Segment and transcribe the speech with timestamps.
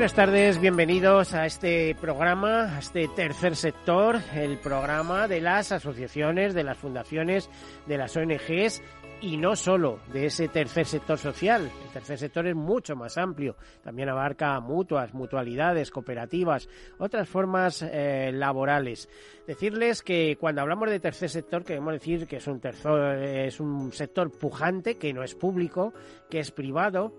[0.00, 6.54] Buenas tardes, bienvenidos a este programa, a este tercer sector, el programa de las asociaciones,
[6.54, 7.50] de las fundaciones,
[7.86, 8.80] de las ONGs
[9.20, 11.70] y no solo de ese tercer sector social.
[11.84, 13.56] El tercer sector es mucho más amplio.
[13.84, 19.06] También abarca mutuas, mutualidades, cooperativas, otras formas eh, laborales.
[19.46, 23.92] Decirles que cuando hablamos de tercer sector queremos decir que es un, tercer, es un
[23.92, 25.92] sector pujante, que no es público,
[26.30, 27.12] que es privado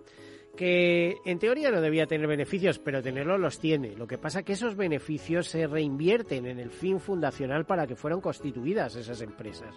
[0.55, 3.95] que en teoría no debía tener beneficios, pero tenerlos los tiene.
[3.95, 7.95] Lo que pasa es que esos beneficios se reinvierten en el fin fundacional para que
[7.95, 9.73] fueron constituidas esas empresas.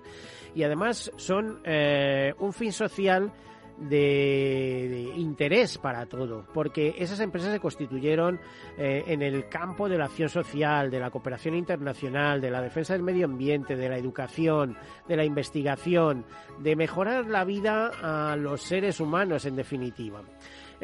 [0.55, 3.33] Y además son eh, un fin social
[3.79, 8.41] de, interés para todo, porque esas empresas se constituyeron
[8.79, 12.93] eh, en el campo de la acción social, de la cooperación internacional, de la defensa
[12.93, 14.77] del medio ambiente, de la educación,
[15.09, 16.25] de la investigación,
[16.61, 20.23] de mejorar la vida a los seres humanos en definitiva.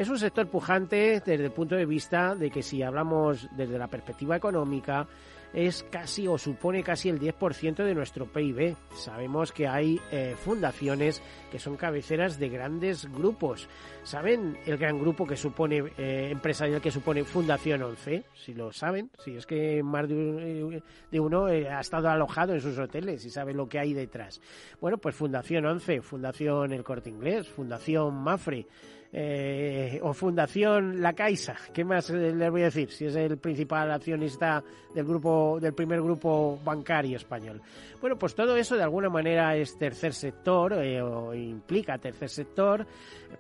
[0.01, 3.87] Es un sector pujante desde el punto de vista de que si hablamos desde la
[3.87, 5.07] perspectiva económica,
[5.53, 8.77] es casi o supone casi el 10% de nuestro PIB.
[8.95, 13.69] Sabemos que hay eh, fundaciones que son cabeceras de grandes grupos.
[14.03, 18.25] ¿Saben el gran grupo que supone eh, empresarial que supone Fundación 11?
[18.33, 22.79] Si lo saben, si es que más de, uno eh, ha estado alojado en sus
[22.79, 24.41] hoteles y sabe lo que hay detrás.
[24.81, 28.67] Bueno, pues Fundación 11, Fundación El Corte Inglés, Fundación Mafre,
[29.13, 32.91] eh, o Fundación La Caixa, ¿qué más les voy a decir?
[32.93, 34.63] Si es el principal accionista
[34.95, 37.61] del grupo, del primer grupo bancario español.
[38.01, 42.87] Bueno, pues todo eso de alguna manera es tercer sector eh, o implica tercer sector.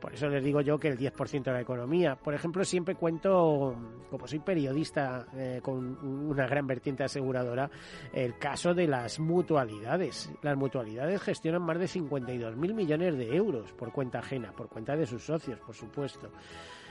[0.00, 2.16] Por eso les digo yo que el 10% de la economía.
[2.16, 3.74] Por ejemplo, siempre cuento,
[4.10, 7.70] como soy periodista eh, con una gran vertiente aseguradora,
[8.12, 10.30] el caso de las mutualidades.
[10.42, 15.06] Las mutualidades gestionan más de 52.000 millones de euros por cuenta ajena, por cuenta de
[15.06, 16.30] sus socios por supuesto.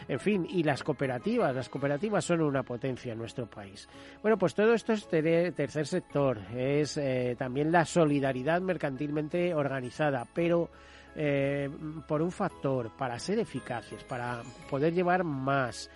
[0.08, 3.88] En fin, y las cooperativas, las cooperativas son una potencia en nuestro país.
[4.22, 10.70] Bueno, pues todo esto es tercer sector, es eh, también la solidaridad mercantilmente organizada, pero
[11.16, 11.70] eh,
[12.08, 15.90] por un factor, para ser eficaces, para poder llevar más.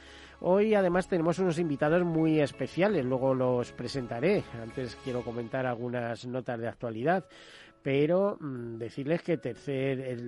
[0.46, 4.44] Hoy además tenemos unos invitados muy especiales, luego los presentaré.
[4.62, 7.26] Antes quiero comentar algunas notas de actualidad
[7.84, 9.42] pero mm, decirles que el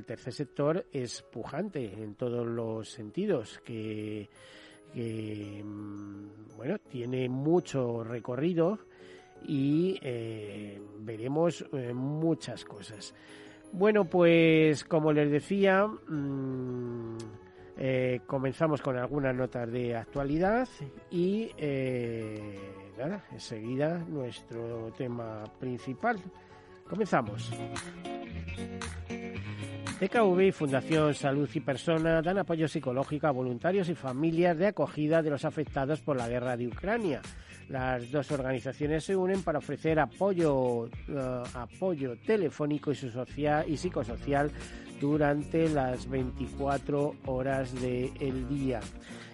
[0.05, 4.29] tercer sector es pujante en todos los sentidos, que,
[4.93, 8.79] mm, bueno, tiene mucho recorrido
[9.47, 13.15] y eh, veremos eh, muchas cosas.
[13.71, 17.17] Bueno, pues como les decía, mm,
[17.77, 20.67] eh, comenzamos con algunas notas de actualidad
[21.09, 21.51] y
[22.97, 26.17] nada, enseguida nuestro tema principal.
[26.89, 27.51] Comenzamos.
[29.99, 35.21] TKV y Fundación Salud y Persona dan apoyo psicológico a voluntarios y familias de acogida
[35.21, 37.21] de los afectados por la guerra de Ucrania.
[37.69, 44.51] Las dos organizaciones se unen para ofrecer apoyo, eh, apoyo telefónico y, social, y psicosocial
[45.01, 48.81] durante las 24 horas del día.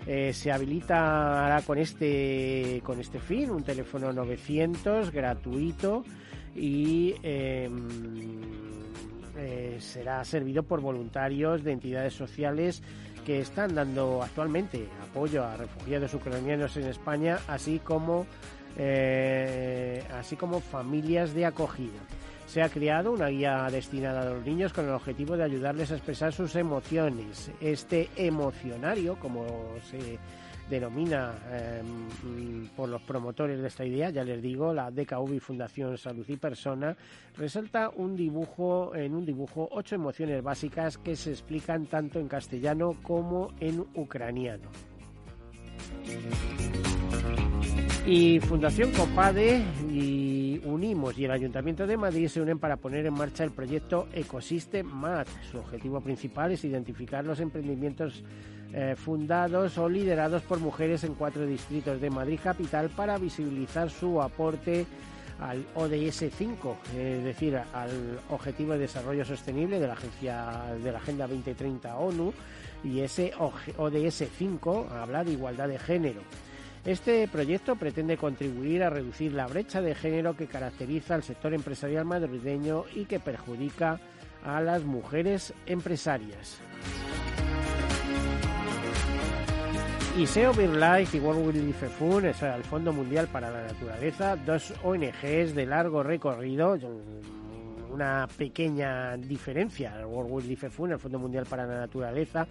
[0.07, 6.05] Eh, se habilitará con este, con este fin un teléfono 900 gratuito
[6.55, 8.41] y em,
[9.37, 12.83] eh, será servido por voluntarios de entidades sociales
[13.25, 18.25] que están dando actualmente apoyo a refugiados ucranianos en España, así como
[18.77, 21.99] eh, así como familias de acogida.
[22.47, 25.95] Se ha creado una guía destinada a los niños con el objetivo de ayudarles a
[25.95, 27.51] expresar sus emociones.
[27.61, 29.45] Este emocionario, como
[29.89, 30.19] se
[30.71, 36.25] denomina em, por los promotores de esta idea, ya les digo, la DKV Fundación Salud
[36.27, 36.95] y Persona,
[37.37, 42.95] resalta un dibujo, en un dibujo ocho emociones básicas que se explican tanto en castellano
[43.03, 44.69] como en ucraniano.
[48.05, 53.13] Y Fundación Copade y Unimos y el Ayuntamiento de Madrid se unen para poner en
[53.13, 55.27] marcha el proyecto Ecosystem MAT.
[55.51, 58.23] Su objetivo principal es identificar los emprendimientos
[58.73, 64.21] eh, fundados o liderados por mujeres en cuatro distritos de Madrid capital para visibilizar su
[64.21, 64.85] aporte
[65.41, 70.99] al ODS 5, es decir, al Objetivo de Desarrollo Sostenible de la Agencia de la
[70.99, 72.31] Agenda 2030 ONU
[72.83, 73.33] y ese
[73.77, 76.21] ODS 5 habla de igualdad de género.
[76.85, 82.05] Este proyecto pretende contribuir a reducir la brecha de género que caracteriza al sector empresarial
[82.05, 83.99] madrileño y que perjudica
[84.43, 86.59] a las mujeres empresarias.
[90.17, 94.73] Y SEO BirdLife y World Wildlife Fund, es el Fondo Mundial para la Naturaleza, dos
[94.83, 96.77] ONGs de largo recorrido,
[97.89, 99.97] una pequeña diferencia.
[99.97, 102.45] El World Wildlife Fund, el Fondo Mundial para la Naturaleza,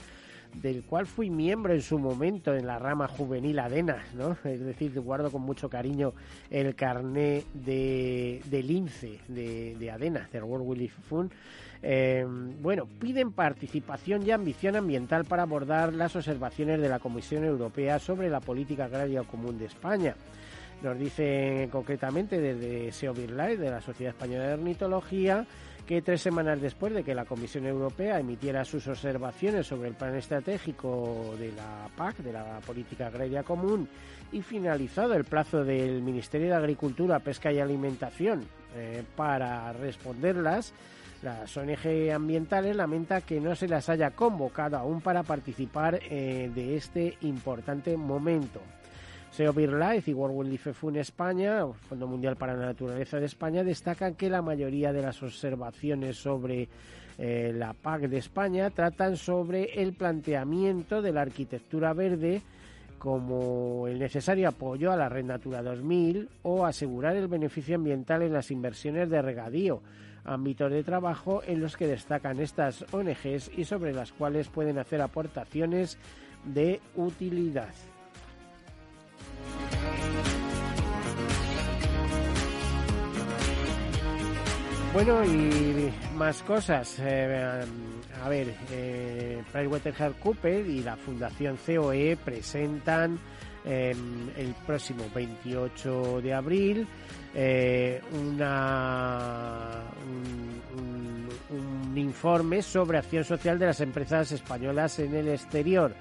[0.55, 4.39] del cual fui miembro en su momento en la rama juvenil ADENA, ¿no?
[4.43, 6.15] Es decir, guardo con mucho cariño
[6.49, 11.31] el carné de, del INCE, de, de ADENA, del World Wildlife Fund.
[11.83, 12.27] Eh,
[12.61, 18.29] bueno, piden participación y ambición ambiental para abordar las observaciones de la Comisión Europea sobre
[18.29, 20.15] la política agraria común de España.
[20.83, 25.47] Nos dicen concretamente desde SEO de la Sociedad Española de Ornitología,
[25.87, 30.15] que tres semanas después de que la Comisión Europea emitiera sus observaciones sobre el plan
[30.15, 33.89] estratégico de la PAC, de la Política Agraria Común,
[34.33, 38.45] y finalizado el plazo del Ministerio de Agricultura, Pesca y Alimentación
[38.77, 40.73] eh, para responderlas,
[41.23, 46.77] las ONG ambientales lamenta que no se las haya convocado aún para participar eh, de
[46.77, 48.61] este importante momento.
[49.31, 54.15] SEO BirdLife y World Wildlife Fund España, Fondo Mundial para la Naturaleza de España, destacan
[54.15, 56.69] que la mayoría de las observaciones sobre
[57.19, 62.43] eh, la PAC de España tratan sobre el planteamiento de la arquitectura verde
[62.99, 68.33] como el necesario apoyo a la Red Natura 2000 o asegurar el beneficio ambiental en
[68.33, 69.81] las inversiones de regadío,
[70.25, 75.01] ámbitos de trabajo en los que destacan estas ONGs y sobre las cuales pueden hacer
[75.01, 75.99] aportaciones
[76.45, 77.75] de utilidad.
[84.93, 86.99] Bueno, y más cosas.
[86.99, 87.65] Eh,
[88.25, 93.17] a ver, eh, PricewaterhouseCoopers y la Fundación COE presentan
[93.65, 96.89] em, el próximo 28 de abril
[97.35, 99.83] eh, una,
[101.51, 105.95] un informe sobre acción social de las empresas españolas en el exterior.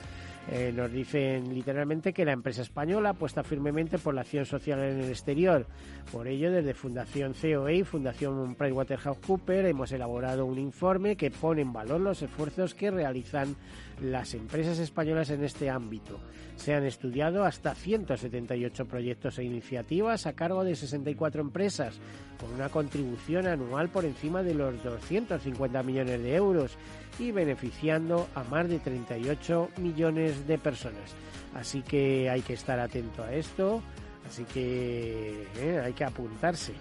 [0.51, 4.99] Eh, nos dicen literalmente que la empresa española apuesta firmemente por la acción social en
[4.99, 5.67] el exterior.
[6.11, 11.71] Por ello, desde Fundación COE y Fundación PricewaterhouseCoopers hemos elaborado un informe que pone en
[11.71, 13.55] valor los esfuerzos que realizan
[14.01, 16.19] las empresas españolas en este ámbito.
[16.55, 21.99] Se han estudiado hasta 178 proyectos e iniciativas a cargo de 64 empresas,
[22.39, 26.77] con una contribución anual por encima de los 250 millones de euros
[27.19, 31.15] y beneficiando a más de 38 millones de personas.
[31.53, 33.81] Así que hay que estar atento a esto,
[34.27, 36.73] así que eh, hay que apuntarse.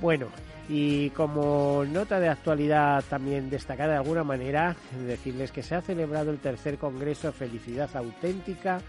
[0.00, 0.26] Bueno,
[0.68, 4.76] y como nota de actualidad también destacada de alguna manera,
[5.06, 8.80] decirles que se ha celebrado el tercer Congreso Felicidad Auténtica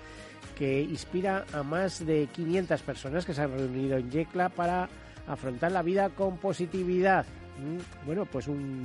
[0.57, 4.89] que inspira a más de 500 personas que se han reunido en Yecla para
[5.27, 7.25] afrontar la vida con positividad.
[8.05, 8.83] Bueno, pues un,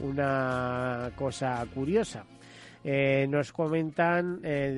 [0.00, 2.24] una cosa curiosa.
[2.82, 4.72] Eh, nos comentan eh,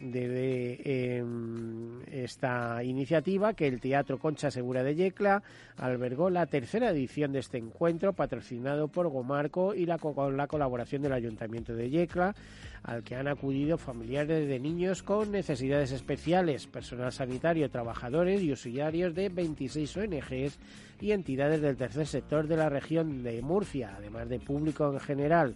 [0.00, 5.44] desde, em, esta iniciativa que el Teatro Concha Segura de Yecla
[5.76, 11.02] albergó la tercera edición de este encuentro patrocinado por Gomarco y la, con la colaboración
[11.02, 12.34] del Ayuntamiento de Yecla,
[12.82, 19.14] al que han acudido familiares de niños con necesidades especiales, personal sanitario, trabajadores y usuarios
[19.14, 20.58] de 26 ONGs
[21.00, 25.54] y entidades del tercer sector de la región de Murcia, además de público en general.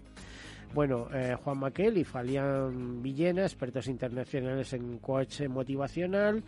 [0.73, 6.45] Bueno, eh, Juan Maquel y Falian Villena, expertos internacionales en coach motivacional,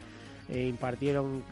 [0.48, 1.42] eh, impartieron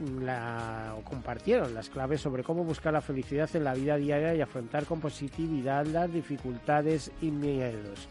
[0.97, 4.85] o compartieron las claves sobre cómo buscar la felicidad en la vida diaria y afrontar
[4.85, 8.09] con positividad las dificultades y miedos.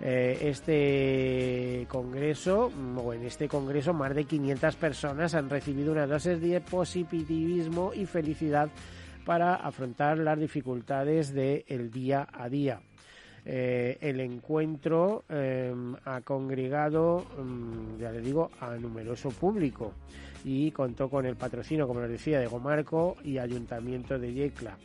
[0.00, 2.70] Eh, este congreso,
[3.14, 8.68] en este congreso, más de 500 personas han recibido una dosis de positivismo y felicidad
[9.24, 12.80] para afrontar las dificultades del día a día.
[13.46, 19.92] Eh, el encuentro em, ha congregado, em, ya le digo, a numeroso público
[20.44, 24.78] y contó con el patrocinio, como les decía, de Gomarco y Ayuntamiento de Yecla.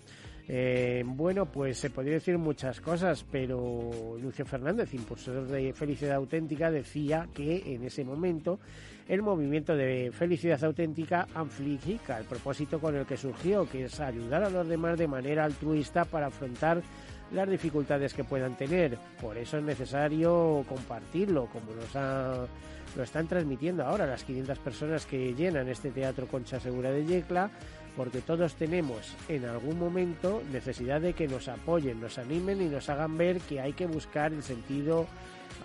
[0.52, 6.72] Eh, bueno, pues se podría decir muchas cosas, pero Lucio Fernández, impulsor de Felicidad Auténtica,
[6.72, 8.60] decía que en ese momento
[9.08, 14.44] el movimiento de Felicidad Auténtica amplifica el propósito con el que surgió, que es ayudar
[14.44, 16.82] a los demás de manera altruista para afrontar
[17.32, 18.98] las dificultades que puedan tener.
[19.22, 22.48] Por eso es necesario compartirlo, como nos
[22.96, 27.52] lo están transmitiendo ahora las 500 personas que llenan este teatro Concha Segura de Yecla
[28.00, 32.90] porque todos tenemos en algún momento necesidad de que nos apoyen, nos animen y nos
[32.90, 35.06] hagan ver que hay que buscar el sentido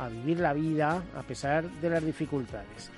[0.00, 2.90] a vivir la vida a pesar de las dificultades.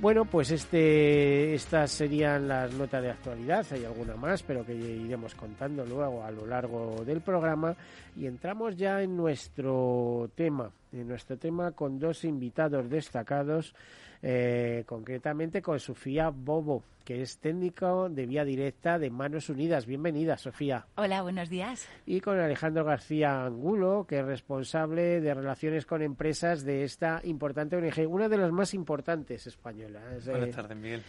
[0.00, 3.66] Bueno, pues este, estas serían las notas de actualidad.
[3.72, 7.74] Hay alguna más, pero que iremos contando luego a lo largo del programa.
[8.16, 13.74] Y entramos ya en nuestro tema, en nuestro tema con dos invitados destacados
[14.22, 19.86] eh, concretamente con Sofía Bobo, que es técnico de vía directa de Manos Unidas.
[19.86, 20.86] Bienvenida, Sofía.
[20.96, 21.88] Hola, buenos días.
[22.04, 27.76] Y con Alejandro García Angulo, que es responsable de relaciones con empresas de esta importante
[27.76, 30.26] ONG, una de las más importantes españolas.
[30.26, 31.02] Buenas tardes, Miguel.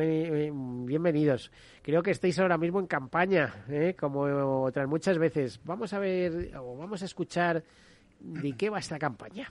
[0.00, 1.50] Eh, bienvenidos.
[1.82, 3.96] Creo que estáis ahora mismo en campaña, ¿eh?
[3.98, 4.20] como
[4.64, 5.60] otras muchas veces.
[5.64, 7.64] Vamos a ver, o vamos a escuchar
[8.20, 9.50] de qué va esta campaña.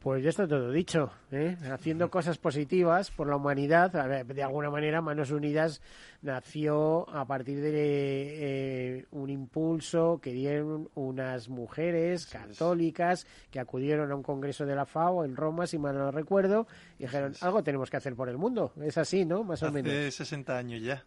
[0.00, 1.58] Pues ya está todo dicho, ¿eh?
[1.70, 3.92] haciendo cosas positivas por la humanidad.
[4.24, 5.82] de alguna manera, Manos Unidas
[6.22, 14.14] nació a partir de eh, un impulso que dieron unas mujeres católicas que acudieron a
[14.14, 16.66] un congreso de la FAO en Roma, si mal no recuerdo,
[16.98, 18.72] y dijeron, algo tenemos que hacer por el mundo.
[18.80, 19.44] Es así, ¿no?
[19.44, 19.92] Más o menos.
[19.92, 21.04] Hace 60 años ya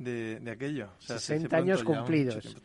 [0.00, 0.88] de, aquello.
[0.98, 2.56] 60 años cumplidos.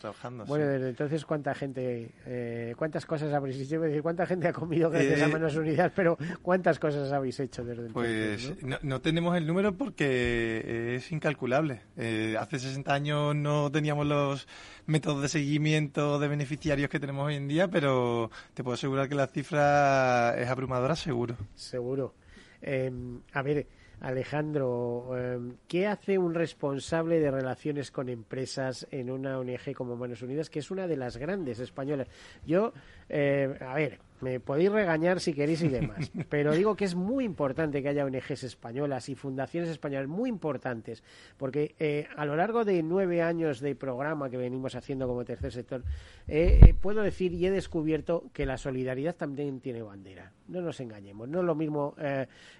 [0.47, 3.81] Bueno, desde entonces, ¿cuánta gente, eh, cuántas cosas habréis hecho?
[3.81, 5.91] Decir, ¿Cuánta gente ha comido gracias a eh, Manos Unidas?
[5.95, 8.47] Pero ¿cuántas cosas habéis hecho desde entonces?
[8.47, 8.77] Pues ¿no?
[8.81, 11.81] no, tenemos el número porque es incalculable.
[11.97, 14.47] Eh, hace 60 años no teníamos los
[14.85, 19.15] métodos de seguimiento de beneficiarios que tenemos hoy en día, pero te puedo asegurar que
[19.15, 21.35] la cifra es abrumadora, seguro.
[21.55, 22.13] Seguro.
[22.61, 23.67] Em, a ver,
[24.01, 30.21] Alejandro, em, ¿qué hace un responsable de relaciones con empresas en una ONG como Manos
[30.21, 32.07] Unidas, que es una de las grandes españolas?
[32.45, 32.73] Yo,
[33.09, 37.23] eh, a ver, me podéis regañar si queréis y demás, pero digo que es muy
[37.25, 41.03] importante que haya ONGs españolas y fundaciones españolas muy importantes,
[41.37, 45.51] porque eh, a lo largo de nueve años de programa que venimos haciendo como tercer
[45.51, 45.83] sector,
[46.27, 50.31] eh, eh, puedo decir y he descubierto que la solidaridad también tiene bandera.
[50.47, 51.95] No nos engañemos, no es lo mismo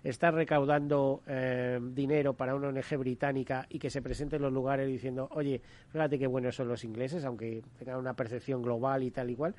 [0.03, 1.22] estar recaudando
[1.93, 6.17] dinero para una ONG británica y que se presente en los lugares diciendo, oye, fíjate
[6.17, 9.55] qué buenos son los ingleses, aunque tengan una percepción global y tal y cual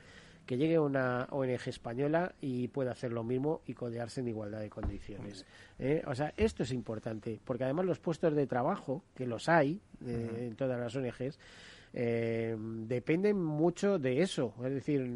[0.46, 4.70] que llegue una ONG española y pueda hacer lo mismo y codearse en igualdad de
[4.70, 5.44] condiciones.
[5.78, 6.02] ¿eh?
[6.06, 10.46] O sea, esto es importante, porque además los puestos de trabajo, que los hay eh,
[10.48, 11.38] en todas las ONGs,
[11.92, 14.54] eh, dependen mucho de eso.
[14.64, 15.10] Es decir,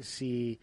[0.00, 0.60] si...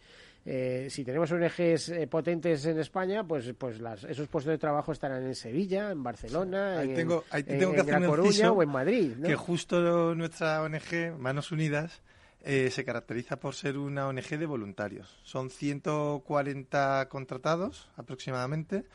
[0.88, 5.36] si tenemos ONGs potentes en España, pues, pues las, esos puestos de trabajo estarán en
[5.36, 9.14] Sevilla, en Barcelona, en, tengo, en, Coruña o en Madrid.
[9.24, 12.02] Que justo nuestra ONG, Manos Unidas,
[12.42, 15.20] eh, se caracteriza por ser una ONG de voluntarios.
[15.24, 18.86] Son 140 contratados aproximadamente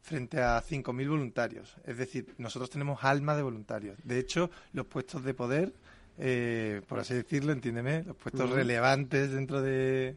[0.00, 1.76] frente a 5.000 voluntarios.
[1.84, 3.98] Es decir, nosotros tenemos alma de voluntarios.
[4.04, 5.72] De hecho, los puestos de poder,
[6.18, 10.16] eh, por así decirlo, entiéndeme, los puestos relevantes dentro de,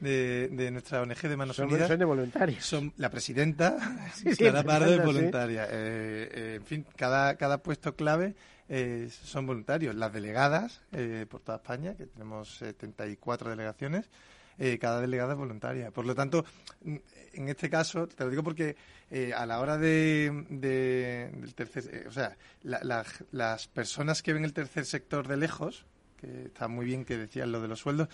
[0.00, 1.88] de, nuestra ONG de Manos son, Unidas.
[1.88, 2.64] Son de voluntarios.
[2.64, 3.76] Son la presidenta,
[4.14, 5.66] sí, Clara Pardo es voluntaria.
[5.70, 8.34] Eh, en fin, cada, cada puesto clave
[8.68, 9.94] eh, son voluntarios.
[9.94, 14.10] Las delegadas eh, por toda España, que tenemos 74 delegaciones,
[14.58, 15.90] eh, cada delegada es voluntaria.
[15.90, 16.44] Por lo tanto,
[16.84, 18.76] en este caso, te lo digo porque
[19.34, 25.26] a la hora de, del tercer, o sea, las personas que ven el tercer sector
[25.26, 25.86] de lejos,
[26.18, 28.08] que está muy bien que decían lo de los sueldos,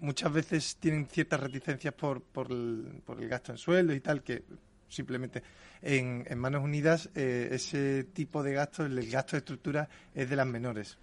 [0.00, 4.22] muchas veces tienen ciertas reticencias por, por, el, por el gasto en sueldo y tal,
[4.22, 4.42] que
[4.88, 5.42] simplemente
[5.82, 10.46] en, Manos Unidas eh, ese tipo de gasto, el, gasto de estructura, es de las
[10.46, 10.98] menores.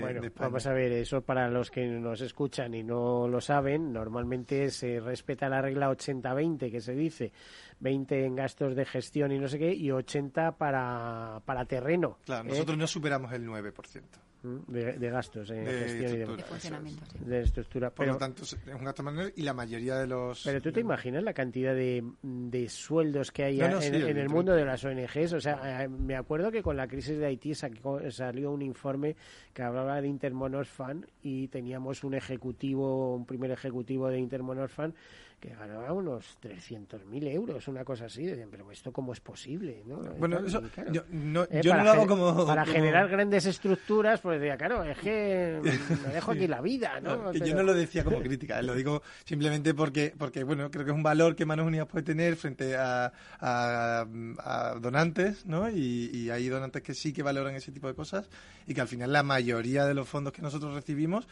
[0.00, 4.70] bueno, vamos a ver, eso para los que nos escuchan y no lo saben, normalmente
[4.70, 7.32] se respeta la regla 80-20 que se dice,
[7.80, 12.18] 20 en gastos de gestión y no sé qué, y 80 para, para terreno.
[12.24, 12.52] Claro, ¿eh?
[12.52, 14.02] nosotros no superamos el 9%.
[14.42, 17.04] De, gastos de gestión y de, funcionamiento.
[17.20, 17.90] De estructura.
[17.90, 20.42] Por lo tanto, es un gasto manual y la mayoría de los...
[20.44, 24.84] Pero tú te imaginas la cantidad de, sueldos que hay en, el mundo de las
[24.84, 25.32] ONGs.
[25.32, 29.16] O sea, eh, me acuerdo que con la crisis de Haití salió un informe
[29.52, 34.94] que hablaba de Intermonorfan y teníamos un ejecutivo, un primer ejecutivo de Intermonorfan
[35.40, 38.24] que ganaba unos 300.000 euros, una cosa así.
[38.24, 39.98] Decían, pero esto cómo es posible, ¿no?
[40.18, 42.46] Bueno, eso, yo, no, eh, yo no lo hago como...
[42.46, 47.32] Para generar grandes estructuras, pues decía, claro, es que me dejo aquí la vida, ¿no?
[47.46, 50.96] Yo no lo decía como crítica, lo digo simplemente porque, porque, bueno, creo que es
[50.96, 55.68] un valor que Manos Unidas puede tener frente a, a, donantes, ¿no?
[55.70, 58.28] Y, y hay donantes que sí que valoran ese tipo de cosas
[58.66, 61.28] y que al final la mayoría de los fondos que nosotros recibimos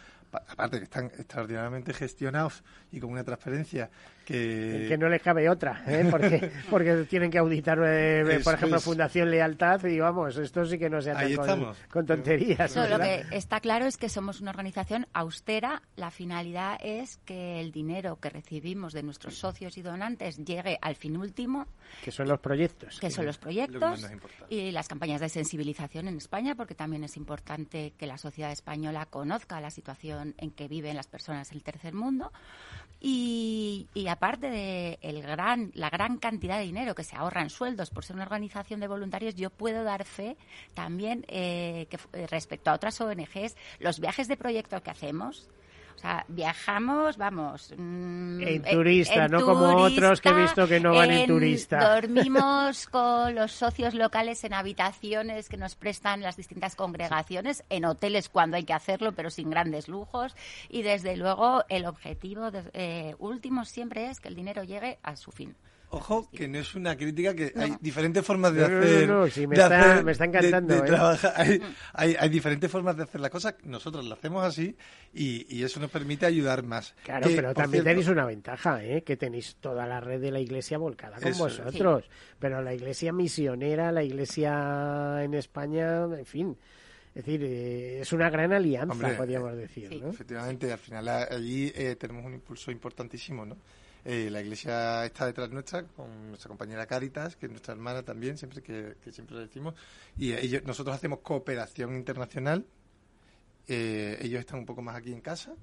[0.48, 3.90] aparte que están extraordinariamente gestionados y con una transparencia
[4.24, 4.86] que...
[4.88, 6.06] que no les cabe otra, ¿eh?
[6.10, 10.88] porque, porque tienen que auditar, eh, por ejemplo, Fundación Lealtad y vamos, esto sí que
[10.88, 12.74] no se hace con, tonterías.
[12.76, 15.82] lo que está claro es que somos una organización austera.
[15.96, 20.96] La finalidad es que el dinero que recibimos de nuestros socios y donantes llegue al
[20.96, 21.66] fin último.
[22.02, 22.98] Que son los proyectos.
[23.00, 24.06] Que son los proyectos
[24.48, 29.06] y las campañas de sensibilización en España, porque también es importante que la sociedad española
[29.06, 32.32] conozca la situación en que viven las personas del tercer mundo.
[33.06, 37.90] Y, aparte de el gran, la gran cantidad de dinero que se ahorra en sueldos
[37.90, 40.38] por ser una organización de voluntarios, yo puedo dar fe
[40.72, 45.50] también eh, que eh, respecto a otras ONGs, los viajes de proyecto que hacemos,
[45.96, 47.72] o sea, viajamos, vamos.
[47.76, 51.94] Mm, en turista, no como otros que he visto que no van en, turista.
[51.94, 58.28] Dormimos con los socios locales en habitaciones que nos prestan las distintas congregaciones, en hoteles
[58.28, 60.34] cuando hay que hacerlo, pero sin grandes lujos.
[60.68, 65.30] Y desde luego, el objetivo eh, último siempre es que el dinero llegue a su
[65.30, 65.54] fin.
[65.90, 69.08] Ojo, que no es una crítica, que hay diferentes formas de hacer.
[69.08, 70.82] No, no, sí, me, está, me está encantando.
[70.82, 71.60] De, ¿eh?
[71.92, 73.54] hay, hay, diferentes formas de hacer las cosas.
[73.64, 74.76] Nosotros lo hacemos así
[75.12, 76.94] y, eso nos permite ayudar más.
[77.04, 79.02] Claro, pero también tenéis una ventaja, ¿eh?
[79.02, 82.04] que tenéis toda la red de la iglesia volcada con vosotros.
[82.38, 86.56] Pero la iglesia misionera, la iglesia en España, en fin.
[87.14, 90.02] Es decir, eh, es una gran alianza, podríamos decir.
[90.02, 90.10] ¿no?
[90.10, 93.56] Efectivamente, al final allí eh, tenemos un impulso importantísimo, ¿no?
[94.04, 98.36] Eh, la iglesia está detrás nuestra, con nuestra compañera Caritas, que es nuestra hermana también,
[98.36, 99.74] siempre que, siempre lo decimos.
[100.18, 102.66] Y ellos, nosotros hacemos cooperación internacional.
[103.66, 105.54] Eh, ellos están un poco más aquí en casa.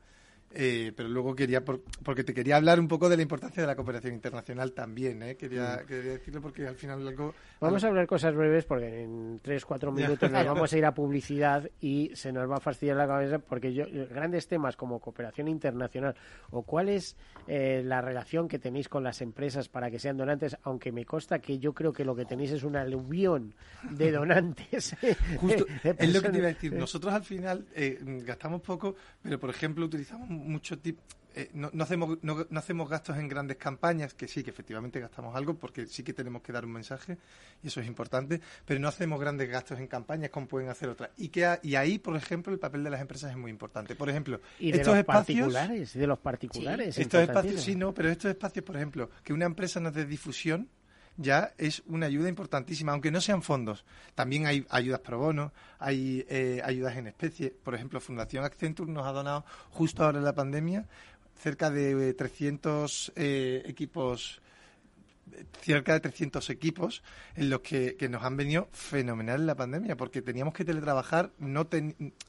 [0.53, 3.75] Eh, pero luego quería, porque te quería hablar un poco de la importancia de la
[3.75, 5.35] cooperación internacional también, ¿eh?
[5.35, 5.87] quería, mm.
[5.87, 7.33] quería decirlo porque al final algo...
[7.61, 10.93] Vamos a hablar cosas breves porque en tres, cuatro minutos nos vamos a ir a
[10.93, 15.47] publicidad y se nos va a fastidiar la cabeza porque yo, grandes temas como cooperación
[15.47, 16.15] internacional
[16.49, 17.15] o cuál es
[17.47, 21.39] eh, la relación que tenéis con las empresas para que sean donantes, aunque me consta
[21.39, 23.53] que yo creo que lo que tenéis es una aluvión
[23.89, 24.97] de donantes.
[25.37, 26.73] Justo, es lo que te iba a decir.
[26.73, 27.65] Nosotros al final
[28.25, 31.01] gastamos poco, pero por ejemplo utilizamos mucho tipo
[31.33, 35.53] eh, no, hacemos, no, hacemos gastos en grandes campañas, que sí, que efectivamente gastamos algo,
[35.53, 37.17] porque sí que tenemos que dar un mensaje,
[37.63, 41.11] y eso es importante, pero no hacemos grandes gastos en campañas como pueden hacer otras.
[41.17, 43.95] Y, que, y ahí, por ejemplo, el papel de las empresas es muy importante.
[43.95, 46.97] Por ejemplo, y de estos los espacios, particulares, de los particulares.
[46.97, 50.67] estos espacios, sí, no, pero estos espacios, por ejemplo, que una empresa nos dé difusión,
[51.21, 53.85] ya es una ayuda importantísima, aunque no sean fondos.
[54.15, 57.51] También hay ayudas pro bono, hay eh, ayudas en especie.
[57.51, 60.87] Por ejemplo, Fundación Accenture nos ha donado justo ahora en la pandemia
[61.35, 64.41] cerca de 300 eh, equipos
[65.61, 67.03] cerca de 300 equipos
[67.35, 71.67] en los que, nos han venido fenomenal en la pandemia, porque teníamos que teletrabajar, no,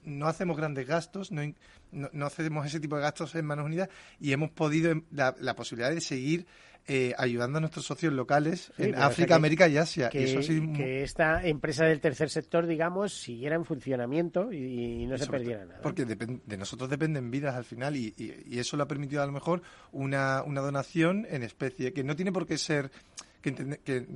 [0.04, 1.42] no hacemos grandes gastos, no,
[1.90, 3.88] no, hacemos ese tipo de gastos en Manos Unidas
[4.20, 6.46] y hemos podido la, la posibilidad de seguir
[6.86, 10.08] eh, ayudando a nuestros socios locales en África, América y Asia.
[10.10, 15.80] Que, esta empresa del tercer sector, digamos, siguiera en funcionamiento y, no se perdiera nada.
[15.82, 18.14] Porque de, nosotros dependen vidas al final y,
[18.50, 22.32] eso lo ha permitido a lo mejor una, una donación en especie, que no tiene
[22.32, 22.90] por qué ser
[23.42, 24.06] que,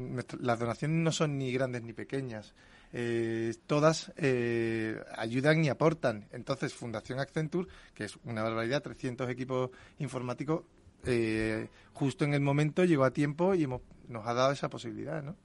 [0.40, 2.54] las donaciones no son ni grandes ni pequeñas.
[2.92, 6.28] Eh, todas eh, ayudan y aportan.
[6.32, 10.62] Entonces, Fundación Accenture, que es una barbaridad, 300 equipos informáticos,
[11.04, 15.36] eh, justo en el momento llegó a tiempo y nos ha dado esa posibilidad, ¿no?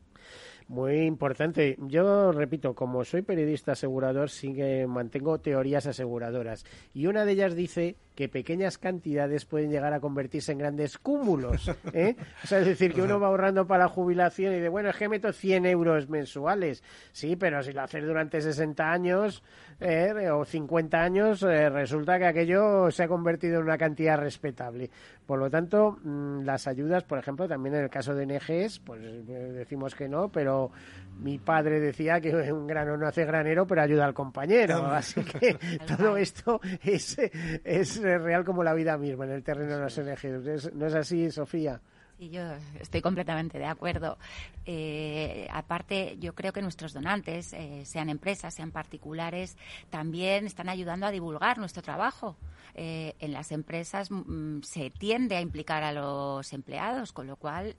[0.71, 1.75] Muy importante.
[1.79, 6.63] Yo repito, como soy periodista asegurador, sí que mantengo teorías aseguradoras.
[6.93, 11.71] Y una de ellas dice que pequeñas cantidades pueden llegar a convertirse en grandes cúmulos.
[11.91, 12.15] ¿eh?
[12.43, 14.95] O sea, es decir, que uno va ahorrando para la jubilación y de, bueno, es
[14.95, 16.83] que meto 100 euros mensuales.
[17.13, 19.41] Sí, pero si lo haces durante 60 años
[19.79, 24.91] eh, o 50 años, eh, resulta que aquello se ha convertido en una cantidad respetable.
[25.25, 29.01] Por lo tanto, mm, las ayudas, por ejemplo, también en el caso de NGs, pues
[29.25, 30.71] decimos que no, pero
[31.19, 34.85] mi padre decía que un grano no hace granero, pero ayuda al compañero.
[34.87, 35.57] Así que
[35.87, 37.17] todo esto es,
[37.63, 40.73] es real como la vida misma en el terreno de las ONG.
[40.73, 41.81] ¿No es así, Sofía?
[42.21, 42.43] Sí, yo
[42.79, 44.19] estoy completamente de acuerdo.
[44.67, 49.57] Eh, aparte, yo creo que nuestros donantes, eh, sean empresas, sean particulares,
[49.89, 52.37] también están ayudando a divulgar nuestro trabajo.
[52.75, 57.75] Eh, en las empresas mm, se tiende a implicar a los empleados, con lo cual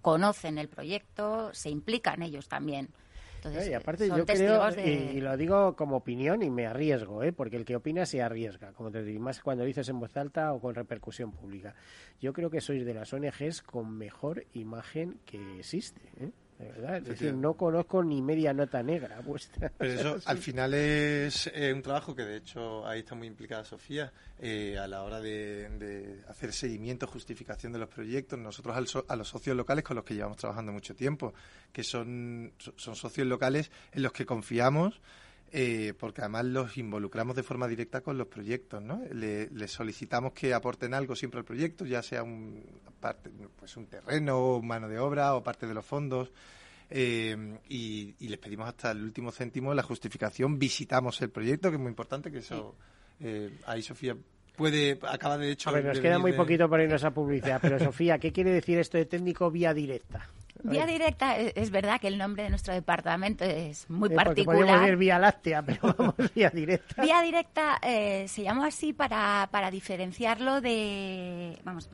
[0.00, 2.88] conocen el proyecto, se implican ellos también.
[3.68, 7.32] Y aparte yo creo, y, lo digo como opinión y me arriesgo, ¿eh?
[7.32, 10.52] porque el que opina se arriesga, como te digo, más cuando dices en voz alta
[10.52, 11.74] o con repercusión pública.
[12.20, 16.00] Yo creo que sois de las ONGs con mejor imagen que existe.
[16.20, 16.30] ¿eh?
[16.58, 19.70] Es decir, no conozco ni media nota negra vuestra.
[19.76, 23.64] Pero eso al final es eh, un trabajo que de hecho ahí está muy implicada
[23.64, 28.38] Sofía eh, a la hora de, hacer seguimiento, justificación de los proyectos.
[28.38, 31.34] Nosotros a los socios locales con los que llevamos trabajando mucho tiempo,
[31.72, 35.00] que son, son socios locales en los que confiamos.
[35.58, 39.00] Eh, porque además los involucramos de forma directa con los proyectos, ¿no?
[39.10, 42.62] Le, les solicitamos que aporten algo siempre al proyecto, ya sea un,
[43.00, 46.30] parte, pues un terreno, mano de obra o parte de los fondos.
[46.90, 50.58] Eh, y, les pedimos hasta el último céntimo la justificación.
[50.58, 52.76] Visitamos el proyecto, que es muy importante, que eso
[53.20, 54.14] eh, ahí Sofía
[54.56, 55.70] puede acaba de hecho.
[55.70, 58.76] A ver, nos queda muy poquito para irnos a publicidad, pero Sofía, ¿qué quiere decir
[58.76, 60.28] esto de técnico vía directa?
[60.62, 64.60] Vía directa, es verdad que el nombre de nuestro departamento es muy particular.
[64.60, 67.02] Podemos ir vía láctea, pero vamos vía directa.
[67.02, 71.58] Vía directa eh, se llama así para, para diferenciarlo de.
[71.64, 71.90] Vamos,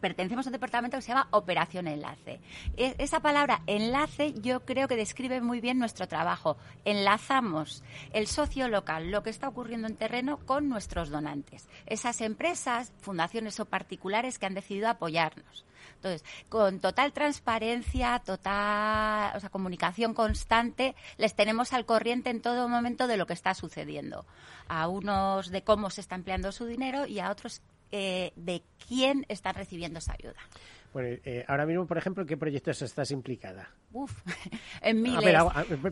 [0.00, 2.40] pertenecemos a un departamento que se llama Operación Enlace.
[2.76, 6.56] E, esa palabra enlace yo creo que describe muy bien nuestro trabajo.
[6.84, 11.68] Enlazamos el socio local, lo que está ocurriendo en terreno, con nuestros donantes.
[11.86, 15.64] Esas empresas, fundaciones o particulares que han decidido apoyarnos.
[15.96, 22.68] Entonces, con total transparencia, total, o sea, comunicación constante, les tenemos al corriente en todo
[22.68, 24.26] momento de lo que está sucediendo.
[24.68, 29.24] A unos de cómo se está empleando su dinero y a otros eh, de quién
[29.28, 30.40] están recibiendo esa ayuda.
[30.94, 33.68] Bueno, eh, ahora mismo, por ejemplo, ¿en qué proyectos estás implicada?
[33.92, 34.12] Uf,
[34.80, 35.36] en miles.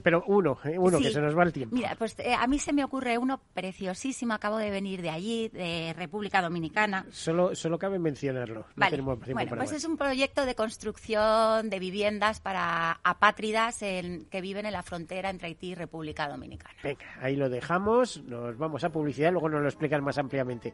[0.00, 1.74] pero uno, eh, uno que se nos va el tiempo.
[1.74, 4.32] Mira, pues eh, a mí se me ocurre uno preciosísimo.
[4.32, 7.04] Acabo de venir de allí, de República Dominicana.
[7.10, 8.66] Solo, solo cabe mencionarlo.
[8.76, 9.00] Vale.
[9.00, 14.72] bueno, pues es un proyecto de construcción de viviendas para apátridas en, que viven en
[14.72, 16.78] la frontera entre Haití y República Dominicana.
[16.84, 18.22] Venga, ahí lo dejamos.
[18.22, 20.72] Nos vamos a publicidad, luego nos lo explican más ampliamente.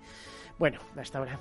[0.58, 1.40] Bueno, hasta ahora.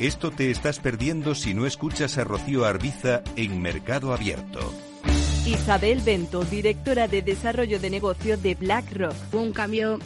[0.00, 4.72] Esto te estás perdiendo si no escuchas a Rocío Arbiza en Mercado Abierto.
[5.44, 9.14] Isabel Bento, directora de Desarrollo de Negocio de BlackRock.
[9.30, 9.98] Hubo un cambio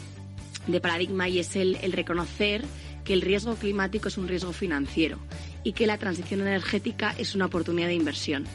[0.67, 2.65] de paradigma y es el, el reconocer
[3.05, 5.19] que el riesgo climático es un riesgo financiero
[5.63, 8.47] y que la transición energética es una oportunidad de inversión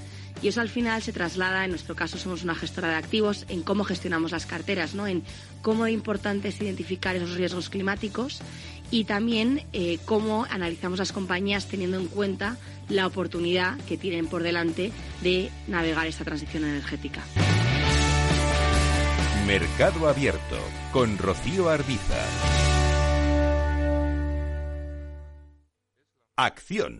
[0.41, 3.62] Y eso al final se traslada, en nuestro caso somos una gestora de activos, en
[3.62, 5.06] cómo gestionamos las carteras, ¿no?
[5.06, 5.23] en
[5.62, 8.41] cómo es importante identificar esos riesgos climáticos
[8.91, 12.58] y también eh, cómo analizamos las compañías teniendo en cuenta
[12.89, 17.21] la oportunidad que tienen por delante de navegar esta transición energética.
[19.45, 20.58] Mercado Abierto
[20.91, 22.23] con Rocío Arbiza.
[26.36, 26.99] Acción,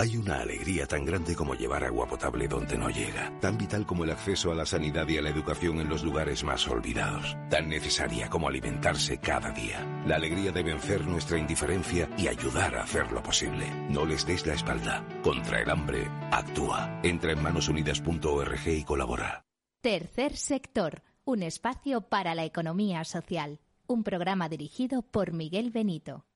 [0.00, 4.04] Hay una alegría tan grande como llevar agua potable donde no llega, tan vital como
[4.04, 7.68] el acceso a la sanidad y a la educación en los lugares más olvidados, tan
[7.68, 9.84] necesaria como alimentarse cada día.
[10.06, 13.68] La alegría de vencer nuestra indiferencia y ayudar a hacerlo posible.
[13.90, 15.04] No les des la espalda.
[15.24, 17.00] Contra el hambre, actúa.
[17.02, 19.44] Entra en manosunidas.org y colabora.
[19.80, 23.58] Tercer sector, un espacio para la economía social.
[23.88, 26.27] Un programa dirigido por Miguel Benito.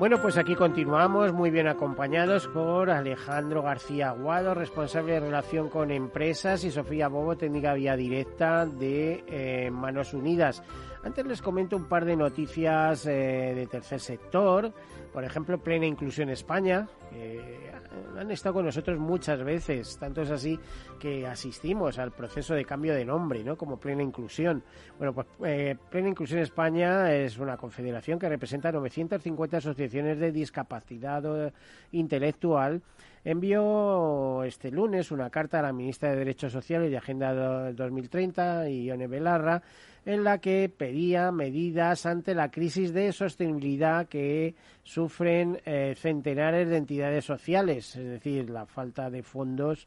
[0.00, 5.90] Bueno, pues aquí continuamos muy bien acompañados por Alejandro García Aguado, responsable de relación con
[5.90, 10.62] empresas, y Sofía Bobo, técnica vía directa de eh, Manos Unidas.
[11.02, 14.72] Antes les comento un par de noticias eh, de tercer sector,
[15.12, 16.86] por ejemplo, Plena Inclusión España.
[17.12, 17.70] Eh,
[18.18, 20.58] han estado con nosotros muchas veces, tanto es así
[20.98, 23.56] que asistimos al proceso de cambio de nombre, ¿no?
[23.56, 24.62] Como Plena Inclusión.
[24.98, 31.46] Bueno, pues eh, Plena Inclusión España es una confederación que representa 950 asociaciones de discapacidad
[31.46, 31.52] eh,
[31.92, 32.82] intelectual.
[33.24, 39.06] Envió este lunes una carta a la ministra de Derechos Sociales y Agenda 2030, Ione
[39.06, 39.62] Belarra,
[40.06, 46.78] en la que pedía medidas ante la crisis de sostenibilidad que sufren eh, centenares de
[46.78, 49.86] entidades sociales, es decir, la falta de fondos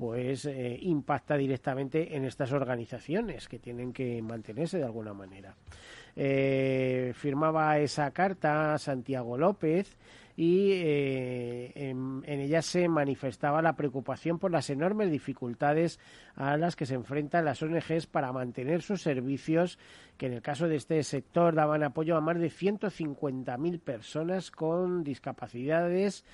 [0.00, 5.54] pues eh, impacta directamente en estas organizaciones que tienen que mantenerse de alguna manera.
[6.16, 9.98] Eh, firmaba esa carta Santiago López
[10.40, 16.00] y eh, en, ella se manifestaba la preocupación por las enormes dificultades
[16.34, 19.78] a las que se enfrentan las ONGs para mantener sus servicios,
[20.16, 25.04] que en el caso de este sector daban apoyo a más de 150.000 personas con
[25.04, 26.24] discapacidades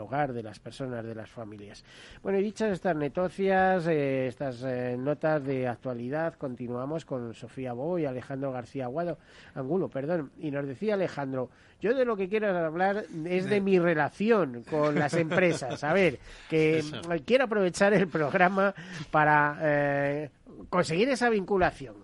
[0.00, 1.82] hogar, de las personas, de las familias.
[2.22, 7.98] Bueno, y dichas estas noticias, eh, estas eh, notas de actualidad, continuamos con Sofía Bo
[7.98, 9.16] y Alejandro García Aguado,
[9.54, 11.48] Angulo, perdón, y nos decía Alejandro,
[11.80, 15.82] yo de lo que quiero hablar es de mi relación con las empresas.
[15.82, 16.18] A ver,
[16.50, 16.84] que
[17.24, 18.74] quiero aprovechar el programa
[19.10, 20.30] para eh,
[20.68, 21.94] conseguir esa vinculación,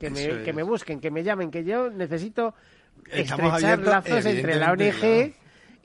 [0.00, 2.54] que, me, que me busquen, que me llamen, que yo necesito
[3.10, 5.34] estrechar lazos entre la ONG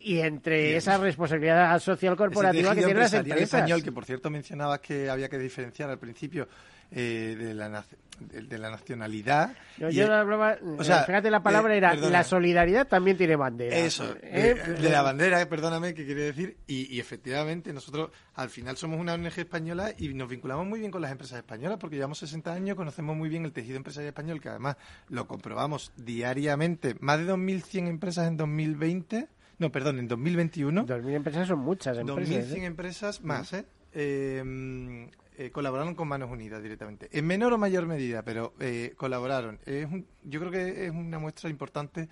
[0.02, 3.44] y entre esa responsabilidad social corporativa que tienen las empresas.
[3.44, 6.48] español, que por cierto mencionabas que había que diferenciar al principio
[6.92, 7.84] eh, de, la,
[8.20, 9.56] de, la nacionalidad.
[9.78, 13.76] yo hablaba, o sea, fíjate la palabra era la solidaridad también tiene bandera.
[13.76, 14.56] Eso, ¿Eh?
[14.80, 16.58] de, la bandera, perdóname, ¿qué quiere decir?
[16.68, 20.92] Y, y, efectivamente nosotros al final somos una ONG española y nos vinculamos muy bien
[20.92, 24.42] con las empresas españolas porque llevamos 60 años, conocemos muy bien el tejido empresarial español,
[24.42, 24.78] que además
[25.10, 26.96] lo comprobamos diariamente.
[27.00, 29.28] Más de 2.100 empresas en 2020
[29.60, 30.86] no, perdón, en 2021.
[30.86, 32.50] 2.000 empresas son muchas empresas.
[32.50, 32.66] 2.100 ¿eh?
[32.66, 33.66] empresas más, ¿eh?
[33.94, 35.52] Eh, ¿eh?
[35.52, 37.10] colaboraron con Manos Unidas directamente.
[37.12, 39.60] En menor o mayor medida, pero eh, colaboraron.
[39.66, 39.88] Es
[40.24, 42.10] yo creo que es una muestra importante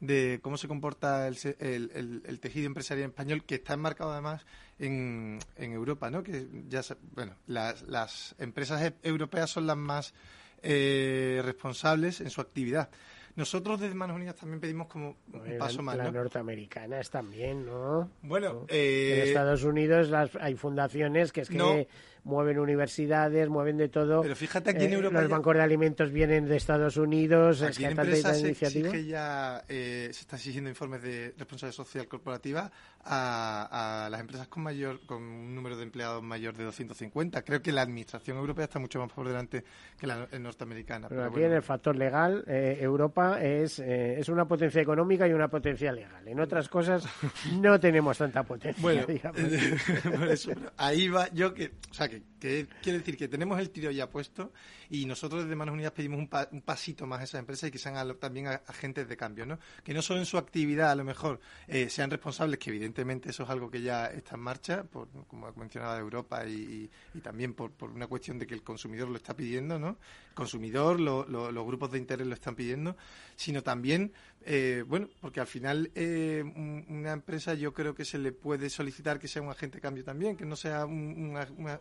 [0.00, 4.44] de cómo se comporta el, el, tejido empresarial español, que está enmarcado además
[4.78, 6.22] en, en Europa, ¿no?
[6.22, 6.82] Que ya,
[7.14, 10.14] bueno, las, las empresas e, europeas son las más
[10.62, 12.90] responsables en su actividad.
[13.36, 15.96] Nosotros desde Manos Unidas también pedimos como un paso más.
[15.98, 18.10] Las norteamericanas también, ¿no?
[18.22, 20.10] Bueno, en Estados Unidos
[20.40, 21.86] hay fundaciones que es que
[22.26, 24.20] mueven universidades, mueven de todo.
[24.20, 25.20] Pero fíjate aquí en eh, Europa.
[25.20, 27.62] Los bancos de alimentos vienen de Estados Unidos.
[27.62, 32.08] Aquí es que en se exige ya, eh, se están exigiendo informes de responsabilidad social
[32.08, 32.70] corporativa
[33.04, 37.42] a, las empresas con mayor con un número de empleados mayor de 250.
[37.42, 39.62] Creo que la administración europea está mucho más por delante
[39.96, 41.08] que la norteamericana.
[41.08, 45.46] Pero, aquí en el factor legal, eh, Europa es, es una potencia económica y una
[45.46, 46.26] potencia legal.
[46.26, 47.04] En otras cosas
[47.52, 48.82] no tenemos tanta potencia.
[48.82, 49.06] Bueno,
[50.76, 54.08] ahí va yo que, o sea, que que, quiere decir que tenemos el tiro ya
[54.10, 54.52] puesto
[54.90, 56.28] y nosotros desde Manos Unidas pedimos un,
[56.62, 59.58] pasito más a esas empresas y que sean también agentes de cambio, ¿no?
[59.82, 63.42] Que no solo en su actividad a lo mejor eh, sean responsables, que evidentemente eso
[63.42, 66.90] es algo que ya está en marcha, por, como mencionaba Europa y,
[67.22, 69.98] también por, una cuestión de que el consumidor lo está pidiendo, ¿no?
[70.28, 72.96] El consumidor, los grupos de interés lo están pidiendo,
[73.34, 76.42] sino también, eh, bueno, porque al final eh,
[76.88, 80.04] una empresa yo creo que se le puede solicitar que sea un agente de cambio
[80.04, 81.80] también, que no sea una, una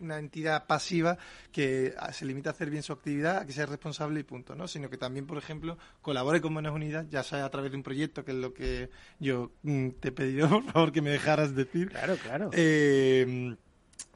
[0.00, 1.18] entidad pasiva
[1.52, 4.54] que ah, se limita a hacer bien su actividad, a que sea responsable y punto,
[4.54, 4.68] ¿no?
[4.68, 7.82] Sino que también, por ejemplo, colabore con Manos Unidas, ya sea a través de un
[7.82, 11.54] proyecto, que es lo que yo mm, te he pedido, por favor, que me dejaras
[11.54, 11.88] decir.
[11.90, 12.50] Claro, claro.
[12.52, 13.56] Eh,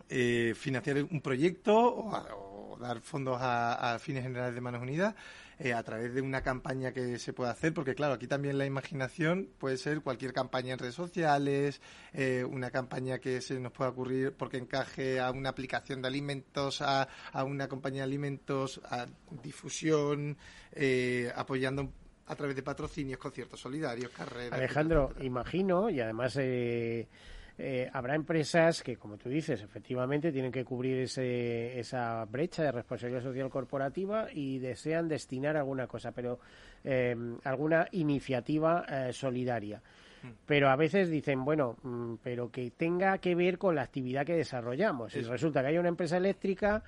[0.09, 5.15] eh, financiar un proyecto o, dar fondos a, a fines generales de Manos Unidas
[5.65, 8.67] eh, a través de una campaña que se pueda hacer, porque claro, aquí también la
[8.67, 11.81] imaginación puede ser cualquier campaña en redes sociales,
[12.13, 16.83] eh, una campaña que se nos pueda ocurrir porque encaje a una aplicación de alimentos,
[16.83, 19.07] a, a una compañía de alimentos, a
[19.41, 20.37] difusión,
[20.73, 21.93] eh, apoyando
[22.27, 24.59] a través de patrocinios, conciertos solidarios, carreras.
[24.59, 27.07] Alejandro, imagino, y además eh,
[27.59, 32.73] eh, habrá empresas que, como tú dices, efectivamente tienen que cubrir ese, esa brecha de
[32.73, 36.41] responsabilidad social corporativa y desean destinar alguna cosa, pero
[36.85, 39.83] eh, alguna iniciativa eh, solidaria.
[40.23, 40.29] Mm.
[40.47, 44.37] Pero a veces dicen, bueno, mm, pero que tenga que ver con la actividad que
[44.37, 45.15] desarrollamos.
[45.15, 46.83] Y resulta que hay una empresa eléctrica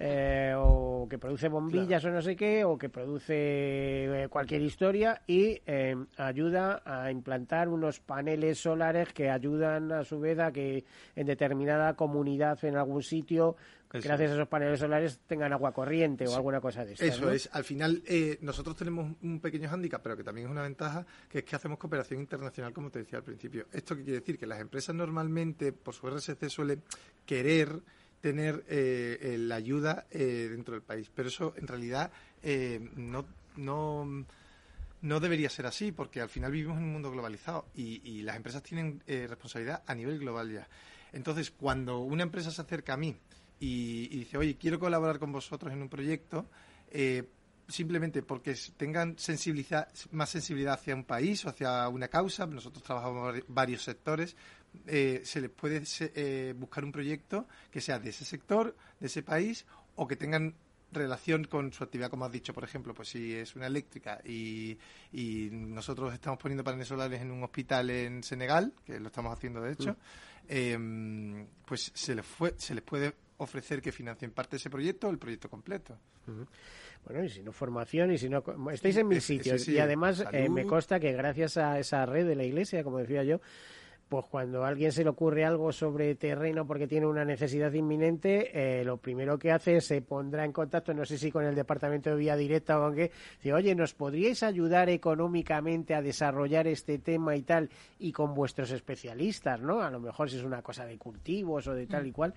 [0.00, 5.22] eh, o que produce bombillas o no sé qué, o que produce eh, cualquier historia
[5.26, 10.84] y eh, ayuda a implantar unos paneles solares que ayudan a su vez a que
[11.16, 13.56] en determinada comunidad en algún sitio
[13.90, 17.04] gracias a esos paneles solares tengan agua corriente o alguna cosa de eso.
[17.04, 17.48] Eso es.
[17.52, 18.02] Al final,
[18.42, 21.78] nosotros tenemos un pequeño hándicap, pero que también es una ventaja, que es que hacemos
[21.78, 23.66] cooperación internacional, como te decía al principio.
[23.72, 24.38] ¿Esto qué quiere decir?
[24.38, 26.82] Que las empresas normalmente, por su RSC, suelen
[27.24, 27.80] querer
[28.20, 31.10] tener eh, la ayuda eh, dentro del país.
[31.14, 32.10] Pero eso en realidad
[32.42, 33.26] eh, no,
[33.56, 34.26] no,
[35.02, 38.62] no debería ser así, porque al final vivimos en un mundo globalizado y, las empresas
[38.62, 40.68] tienen responsabilidad a nivel global ya.
[41.12, 43.16] Entonces, cuando una empresa se acerca a mí
[43.60, 46.50] y, dice, oye, quiero colaborar con vosotros en un proyecto,
[47.68, 53.34] simplemente porque tengan sensibilidad, más sensibilidad hacia un país o hacia una causa, nosotros trabajamos
[53.46, 54.36] varios sectores,
[54.86, 55.82] eh, se les puede
[56.14, 60.54] eh, buscar un proyecto que sea de ese sector, de ese país, o que tengan
[60.92, 64.78] relación con su actividad, como has dicho, por ejemplo, pues si es una eléctrica y,
[65.50, 69.72] nosotros estamos poniendo paneles solares en un hospital en Senegal, que lo estamos haciendo de
[69.72, 69.96] hecho, mm.
[70.48, 75.08] em, pues se les, fue, se les puede ofrecer que financien parte de ese proyecto
[75.08, 75.98] o el proyecto completo.
[77.06, 78.42] Bueno, y si no formación, y si no...
[78.70, 82.34] Estáis en mil sitios y además eh, me consta que gracias a esa red de
[82.34, 83.40] la Iglesia, como decía yo,
[84.08, 88.80] pues cuando a alguien se le ocurre algo sobre terreno porque tiene una necesidad inminente,
[88.80, 91.54] eh, lo primero que hace es se pondrá en contacto, no sé si con el
[91.54, 96.66] departamento de vía directa o con qué, dice, oye, ¿nos podríais ayudar económicamente a desarrollar
[96.66, 97.68] este tema y tal?
[97.98, 99.82] Y con vuestros especialistas, ¿no?
[99.82, 102.34] A lo mejor si es una cosa de cultivos o de tal y cual.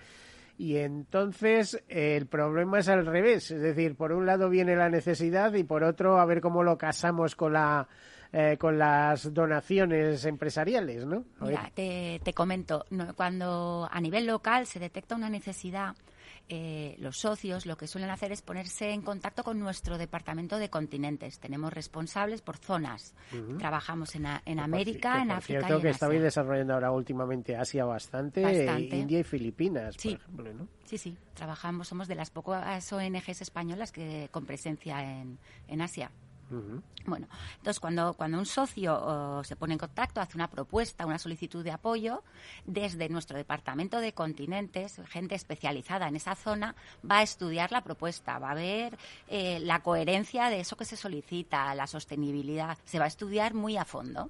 [0.58, 5.54] Y entonces el problema es al revés, es decir, por un lado viene la necesidad
[5.54, 7.88] y por otro a ver cómo lo casamos con la
[8.34, 11.26] eh, con las donaciones empresariales, ¿no?
[11.42, 15.96] Mira, te, te comento, cuando a nivel local se detecta una necesidad
[16.54, 20.70] eh, los socios lo que suelen hacer es ponerse en contacto con nuestro departamento de
[20.70, 21.40] continentes.
[21.40, 23.16] Tenemos responsables por zonas.
[23.58, 28.42] Trabajamos en, en América, en África cierto y que estabais desarrollando ahora últimamente Asia bastante,
[28.92, 30.10] India y Filipinas, sí.
[30.10, 30.68] por ejemplo, ¿no?
[30.84, 36.12] Sí, sí, trabajamos, somos de las pocas ONGs españolas que con presencia en, en Asia.
[37.06, 37.28] Bueno,
[37.58, 41.72] entonces cuando, cuando un socio se pone en contacto, hace una propuesta, una solicitud de
[41.72, 42.24] apoyo,
[42.66, 46.76] desde nuestro departamento de continentes, gente especializada en esa zona,
[47.10, 48.98] va a estudiar la propuesta, va a ver
[49.28, 53.78] eh, la coherencia de eso que se solicita, la sostenibilidad, se va a estudiar muy
[53.78, 54.30] a fondo.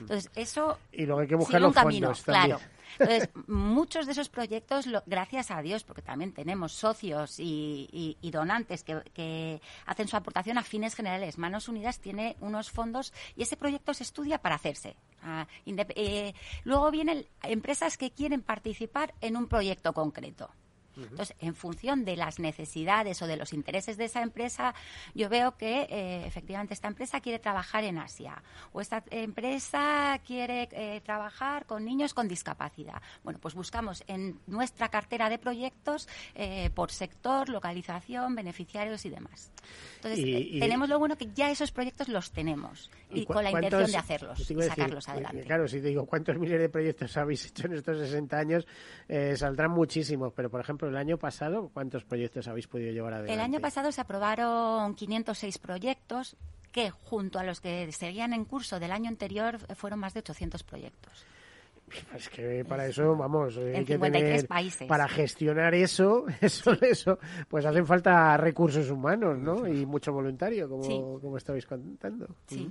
[0.00, 2.58] Entonces, eso y luego hay que buscar un camino, claro.
[2.98, 9.60] Entonces, muchos de esos proyectos, gracias a Dios, porque también tenemos socios y, donantes que,
[9.86, 11.38] hacen su aportación a fines generales.
[11.38, 14.96] Manos Unidas tiene unos fondos y ese proyecto se estudia para hacerse.
[15.22, 16.34] Ah, eh,
[16.64, 20.50] luego vienen empresas que quieren participar en un proyecto concreto.
[21.08, 24.74] Entonces, en función de las necesidades o de los intereses de esa empresa,
[25.14, 28.42] yo veo que eh, efectivamente esta empresa quiere trabajar en Asia
[28.72, 33.00] o esta empresa quiere eh, trabajar con niños con discapacidad.
[33.24, 39.52] Bueno, pues buscamos en nuestra cartera de proyectos eh, por sector, localización, beneficiarios y demás.
[39.96, 40.24] Entonces,
[40.58, 44.50] tenemos lo bueno que ya esos proyectos los tenemos y, con la intención de hacerlos
[44.50, 45.42] y sacarlos adelante.
[45.42, 48.66] Claro, si te digo cuántos miles de proyectos habéis hecho en estos 60 años,
[49.36, 53.34] saldrán muchísimos, pero por ejemplo, el año pasado, ¿cuántos proyectos habéis podido llevar adelante?
[53.34, 56.36] El año pasado se aprobaron 506 proyectos
[56.72, 60.62] que, junto a los que seguían en curso del año anterior, fueron más de 800
[60.62, 61.26] proyectos.
[62.16, 64.86] Es que para eso, vamos, hay que tener, países.
[64.86, 67.18] para gestionar eso, eso, eso,
[67.48, 69.66] pues hacen falta recursos humanos, ¿no?
[69.66, 72.28] Y mucho voluntario, como, como estabais contando.
[72.46, 72.70] Sí.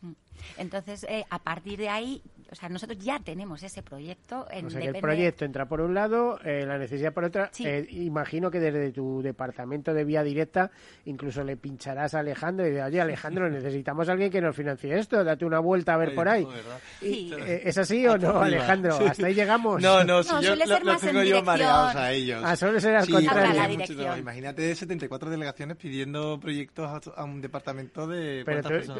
[0.00, 0.12] Mm.
[0.56, 4.46] Entonces, eh, a partir de ahí, o sea, nosotros ya tenemos ese proyecto.
[4.50, 7.50] En o sea, que el proyecto entra por un lado, eh, la necesidad por otra.
[7.58, 10.70] Eh, imagino que desde tu departamento de vía directa
[11.06, 14.98] incluso le pincharás a Alejandro y dirás, oye, Alejandro, necesitamos a alguien que nos financie
[14.98, 16.46] esto, date una vuelta a ver por ahí.
[17.00, 18.96] ¿Es así o no, Alejandro?
[18.98, 19.80] ¿Hasta ahí llegamos?
[19.80, 22.42] No, no, si yo lo, tengo yo mareados a ellos.
[22.44, 24.16] Ah, suele ser al contrario.
[24.18, 28.42] imagínate 74 delegaciones pidiendo proyectos a, un departamento de...
[28.44, 28.92] Pero tú,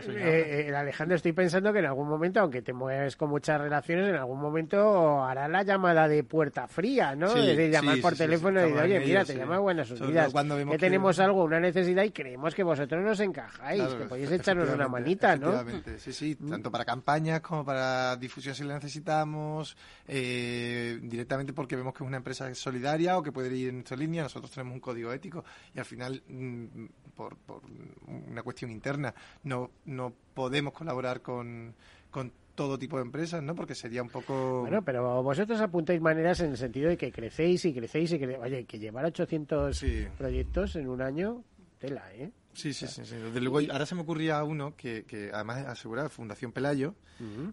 [0.74, 4.40] Alejandro, estoy pensando que en algún momento, aunque te mueves con muchas relaciones, en algún
[4.40, 7.32] momento hará la llamada de puerta fría, ¿no?
[7.32, 11.44] de llamar por teléfono y decir, oye, mira, te llama Buenas Unidas, que, tenemos algo,
[11.44, 15.64] una necesidad y creemos que vosotros nos encajáis, que podéis echarnos una manita, ¿no?
[15.98, 16.50] sí, sí, mm.
[16.50, 19.76] tanto para campañas como para difusión si la necesitamos,
[20.08, 23.96] eh, directamente porque vemos que es una empresa solidaria o que puede ir en nuestra
[23.96, 26.84] línea, nosotros tenemos un código ético y al final, mm,
[27.16, 27.62] por, por
[28.06, 31.74] una cuestión interna, no, no podemos colaborar con,
[32.10, 33.54] con todo tipo de empresas, ¿no?
[33.54, 34.60] Porque sería un poco...
[34.60, 38.36] Bueno, pero vosotros apuntáis maneras en el sentido de que crecéis y crecéis y que...
[38.36, 39.84] Oye, que llevar 800
[40.18, 41.42] proyectos en un año,
[41.78, 42.30] tela, ¿eh?
[42.54, 43.00] Sí, sí, sí.
[43.00, 46.94] Desde luego, ahora se me ocurría uno que, que además asegura Fundación Pelayo,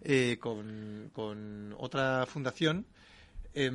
[0.04, 2.86] eh, con, con, otra fundación,
[3.54, 3.72] eh,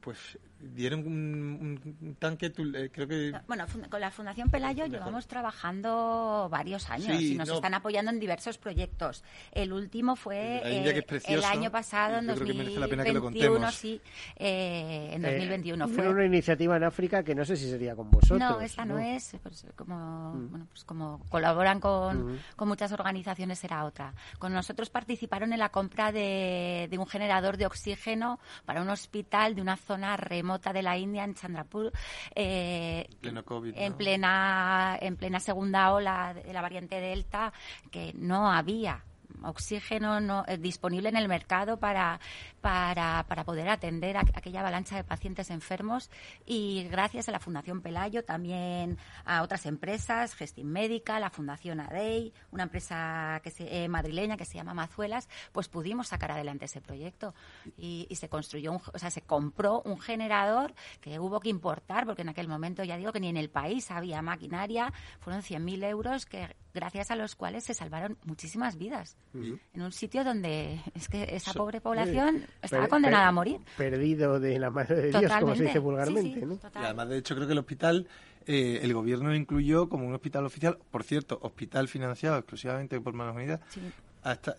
[0.00, 3.32] pues dieron un, tanque, eh, creo que...
[3.46, 8.58] Bueno, con la Fundación Pelayo llevamos trabajando varios años y nos están apoyando en diversos
[8.58, 9.24] proyectos.
[9.50, 14.00] El último fue eh, el año pasado, en 2021, sí,
[14.36, 16.08] eh, en 2021 fue.
[16.08, 18.38] una iniciativa en África que no sé si sería con vosotros.
[18.38, 20.50] No, esta no, es, pues, como, mm.
[20.50, 22.38] bueno, pues como colaboran con, mm.
[22.56, 24.14] con, muchas organizaciones será otra.
[24.38, 29.54] Con nosotros participaron en la compra de, de un generador de oxígeno para un hospital
[29.54, 31.92] de una zona remota de la India, en Chandrapur,
[32.34, 37.52] eh, en, plena, en plena segunda ola de la variante Delta,
[37.90, 39.04] que no había
[39.42, 42.20] oxígeno no, eh, disponible en el mercado para,
[42.60, 46.10] para, para poder atender a, aquella avalancha de pacientes enfermos.
[46.46, 52.32] Y gracias a la Fundación Pelayo, también a otras empresas, Gestin Médica, la Fundación ADEI,
[52.50, 56.80] una empresa que se, eh, madrileña que se llama Mazuelas, pues pudimos sacar adelante ese
[56.80, 57.34] proyecto.
[57.76, 62.28] Y, se construyó, o sea, se compró un generador que hubo que importar porque en
[62.28, 66.54] aquel momento ya digo que ni en el país había maquinaria, fueron 100.000 euros que
[66.74, 71.52] gracias a los cuales se salvaron muchísimas vidas en un sitio donde es que esa
[71.52, 73.60] pobre población estaba condenada a morir.
[73.76, 76.44] Perdido de la mano de Dios, como se dice vulgarmente.
[76.44, 76.54] ¿no?
[76.54, 78.08] Y además, de hecho, creo que el hospital,
[78.46, 83.14] eh, el gobierno lo incluyó como un hospital oficial, por cierto, hospital financiado exclusivamente por
[83.14, 83.60] Manos Unidas,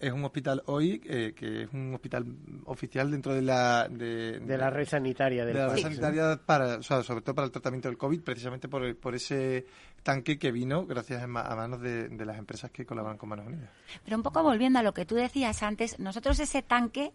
[0.01, 2.26] es un hospital hoy eh, que es un hospital
[2.66, 7.34] oficial dentro de la de, la red sanitaria de la red sanitaria para sobre todo
[7.34, 9.66] para el tratamiento del covid precisamente por, por ese
[10.03, 13.69] tanque que vino gracias a manos de, de las empresas que colaboran con Manos Unidas
[14.03, 17.13] pero un poco volviendo a lo que tú decías antes nosotros ese tanque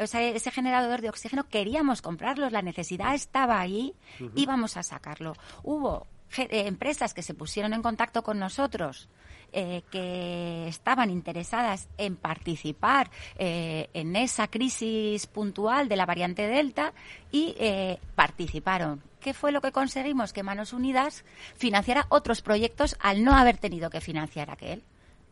[0.00, 3.94] o sea, ese generador de oxígeno queríamos comprarlo, la necesidad estaba ahí,
[4.34, 5.34] íbamos a sacarlo.
[5.62, 6.06] Hubo
[6.36, 9.08] eh, empresas que se pusieron en contacto con nosotros
[9.52, 16.92] eh, que estaban interesadas en participar eh, en esa crisis puntual de la variante Delta
[17.30, 17.54] y
[18.14, 19.02] participaron.
[19.20, 20.32] ¿Qué fue lo que conseguimos?
[20.32, 21.24] Que Manos Unidas
[21.56, 24.82] financiara otros proyectos al no haber tenido que financiar aquel.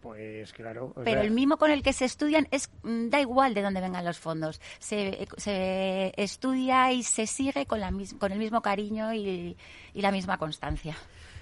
[0.02, 0.92] Pues claro.
[1.04, 4.04] Pero el mismo con el que se estudian es mm, da igual de dónde vengan
[4.04, 4.60] los fondos.
[4.78, 9.56] Se, se estudia y se sigue con, la, con el mismo cariño y
[9.94, 10.96] la misma constancia.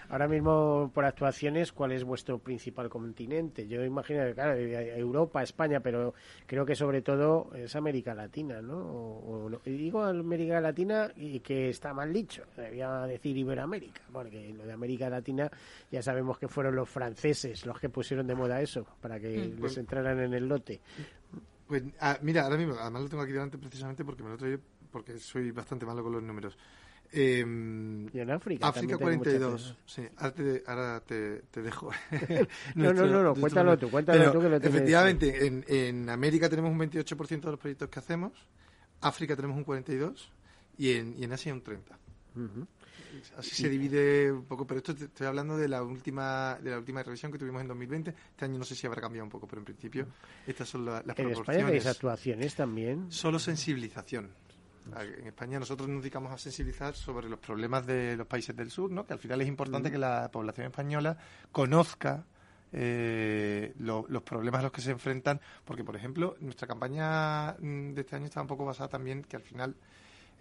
[0.09, 3.67] Ahora mismo, por actuaciones, ¿cuál es vuestro principal continente?
[3.67, 6.15] Yo imagino que, claro, Europa, España, pero
[6.47, 9.51] creo que sobre todo es América Latina, ¿no?
[9.65, 14.73] y digo América Latina y que está mal dicho, debía decir Iberoamérica, porque lo de
[14.73, 15.51] América Latina
[15.91, 19.41] ya sabemos que fueron los franceses los que pusieron de moda eso, para que mm,
[19.41, 20.81] les pues entraran en el lote.
[21.67, 24.61] Pues ah, mira, ahora mismo, además lo tengo aquí delante precisamente porque me lo traigo
[24.91, 26.57] porque soy bastante malo con los números.
[27.17, 27.41] Eh,
[28.13, 28.67] y en África.
[28.67, 29.77] África 42.
[29.87, 30.03] Sí,
[30.67, 31.91] ahora te, te, dejo.
[32.75, 34.77] no, no, no, no, cuéntalo tú, cuéntalo tú que lo tienes.
[34.77, 38.33] Efectivamente, en, en América tenemos un 28% de los proyectos que hacemos,
[39.01, 40.17] África tenemos un 42%
[40.77, 41.79] y en, y en Asia un 30%.
[43.39, 47.01] Así se divide un poco, pero esto estoy hablando de la última de la última
[47.01, 48.11] revisión que tuvimos en 2020.
[48.11, 50.07] Este año no sé si habrá cambiado un poco, pero en principio
[50.47, 51.39] estas son las proporciones.
[51.39, 53.13] ¿En España actuaciones también?
[53.13, 54.31] Solo sensibilización.
[54.87, 58.91] En España nosotros nos dedicamos a sensibilizar sobre los problemas de los países del sur,
[58.91, 59.07] ¿no?
[59.07, 61.17] que al final es importante que la población española
[61.51, 62.27] conozca
[62.71, 68.01] eh, los problemas a los que se enfrentan, porque, por ejemplo, nuestra campaña mm, de
[68.01, 69.77] este año está un poco basada también que al final,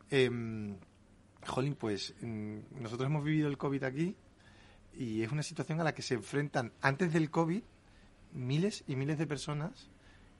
[0.09, 0.29] eh,
[1.45, 4.15] jolín, pues mm, nosotros hemos vivido el COVID aquí
[4.93, 7.63] y es una situación a la que se enfrentan antes del COVID
[8.33, 9.89] miles y miles de personas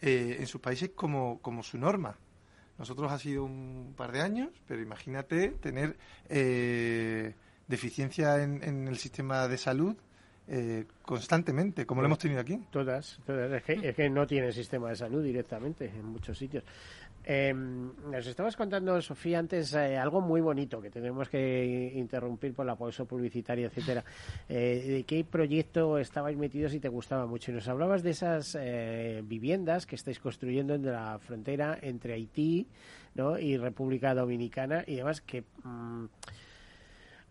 [0.02, 2.18] eh, en sus países como, como su norma.
[2.78, 5.98] Nosotros ha sido un par de años, pero imagínate tener
[6.28, 7.36] eh,
[7.68, 9.96] deficiencia en, el sistema de salud
[10.48, 12.60] eh, constantemente, como lo hemos tenido aquí.
[12.72, 13.52] Todas, todas.
[13.52, 16.64] Es que, es que no tiene sistema de salud directamente en muchos sitios.
[17.26, 22.66] Eh, nos estabas contando, Sofía, antes eh, algo muy bonito que tenemos que interrumpir por
[22.66, 24.04] la pausa publicitaria, etcétera.
[24.50, 27.52] Eh, ¿De qué proyecto estabais metidos y te gustaba mucho?
[27.52, 32.68] Y nos hablabas de esas eh, viviendas que estáis construyendo en la frontera entre Haití
[33.16, 33.40] ¿no?
[33.40, 35.44] y República Dominicana y demás que.
[35.64, 36.06] Mm,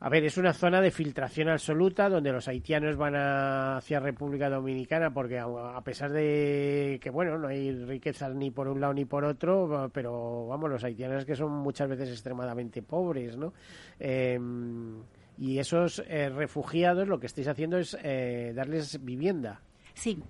[0.04, 5.14] a ver, es una zona de filtración absoluta donde los haitianos van hacia República Dominicana
[5.14, 9.24] porque a, pesar de que, bueno, no hay riquezas ni por un lado ni por
[9.24, 13.52] otro, pero vamos, los haitianos que son muchas veces extremadamente pobres, ¿no?
[14.00, 15.04] Em,
[15.38, 19.60] y esos eh, refugiados lo que estáis haciendo es eh, darles vivienda.
[19.94, 20.20] Sí,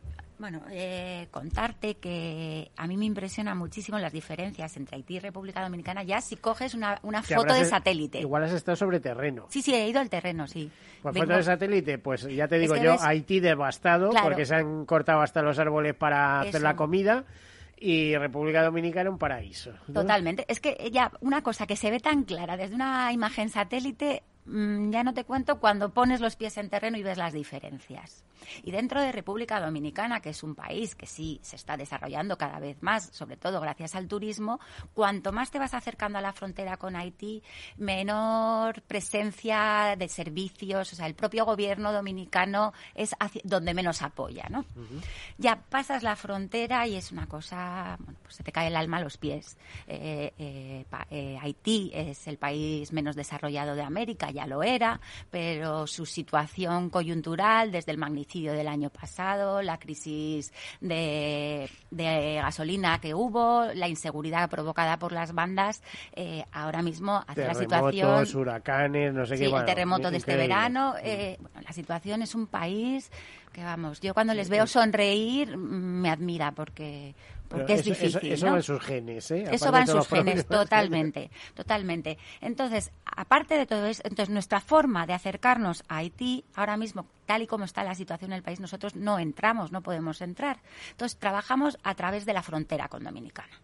[0.43, 5.63] bueno, eh, contarte que a mí me impresiona muchísimo las diferencias entre Haití y República
[5.63, 6.03] Dominicana.
[6.03, 8.19] Ya si coges una, una foto de satélite.
[8.19, 9.47] Igual has estado sobre terreno.
[9.51, 10.69] Sí, sí, he ido al terreno, sí.
[11.01, 15.21] Pues foto de satélite, pues ya te digo yo, Haití devastado porque se han cortado
[15.21, 17.25] hasta los árboles para hacer la comida
[17.79, 19.71] y República Dominicana un paraíso.
[19.95, 20.45] Totalmente.
[20.49, 24.91] Es que ya una cosa que se ve tan clara desde una imagen satélite, mm,
[24.91, 28.25] ya no te cuento cuando pones los pies en terreno y ves las diferencias.
[28.63, 32.59] Y dentro de República Dominicana, que es un país que sí se está desarrollando cada
[32.59, 34.61] vez más, sobre todo gracias al turismo,
[34.95, 37.43] cuanto más te vas acercando a la frontera con Haití,
[37.77, 43.15] menor presencia de servicios, o sea, el propio gobierno dominicano es
[43.45, 44.65] donde menos apoya, ¿no?
[45.39, 48.99] Ya pasas la frontera y es una cosa, bueno, pues se te cae el alma
[48.99, 49.57] a los pies.
[49.87, 55.87] Eh, eh, eh, Haití es el país menos desarrollado de América, ya lo era, pero
[55.87, 57.99] su situación coyuntural desde el
[58.41, 65.83] del año pasado, la crisis de, gasolina que hubo, la inseguridad provocada por las bandas,
[66.15, 68.27] eh, ahora mismo hace la situación...
[68.35, 69.47] huracanes, no sé qué.
[69.47, 70.95] el terremoto de este verano.
[71.03, 73.11] Eh, la situación es un país
[73.53, 77.15] que, vamos, yo cuando les veo sonreír me admira porque
[77.53, 78.33] porque es difícil.
[78.33, 79.45] Eso, va en sus genes, ¿eh?
[79.51, 82.19] eso va en sus genes, totalmente, totalmente.
[82.41, 87.43] Entonces, aparte de todo eso, entonces nuestra forma de acercarnos a Haití, ahora mismo, tal
[87.43, 90.59] y como está la situación en el país, nosotros no entramos, no podemos entrar.
[90.91, 93.61] Entonces, trabajamos a través de la frontera con Dominicana.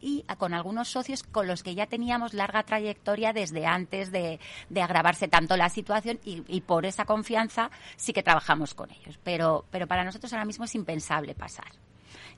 [0.00, 4.38] Y con algunos socios con los que ya teníamos larga trayectoria desde antes de,
[4.80, 9.18] agravarse tanto la situación y, y, por esa confianza sí que trabajamos con ellos.
[9.24, 11.66] Pero, pero para nosotros ahora mismo es impensable pasar.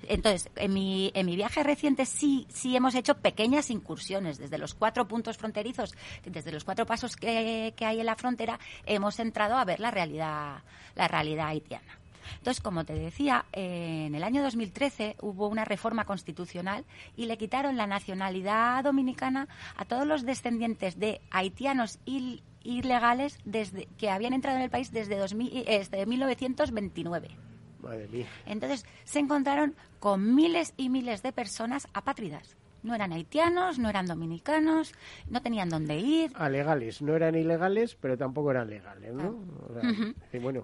[0.08, 4.74] Entonces, en mi, en mi viaje reciente sí, sí hemos hecho pequeñas incursiones desde los
[4.74, 5.94] cuatro puntos fronterizos,
[6.24, 9.90] desde los cuatro pasos que, que hay en la frontera, hemos entrado a ver la
[9.90, 10.62] realidad,
[10.94, 11.98] la realidad haitiana.
[12.38, 16.84] Entonces, como te decía, en el año 2013 hubo una reforma constitucional
[17.16, 21.98] y le quitaron la nacionalidad dominicana a todos los descendientes de haitianos
[22.64, 27.51] ilegales desde, que habían entrado en el país desde, 2000, desde 1929.
[27.82, 28.26] Madre mía.
[28.46, 32.56] Entonces se encontraron con miles y miles de personas apátridas.
[32.82, 34.92] No eran haitianos, no eran dominicanos,
[35.28, 36.32] no tenían dónde ir.
[36.48, 39.36] legales, no eran ilegales, pero tampoco eran legales, ¿no?
[40.32, 40.62] y bueno.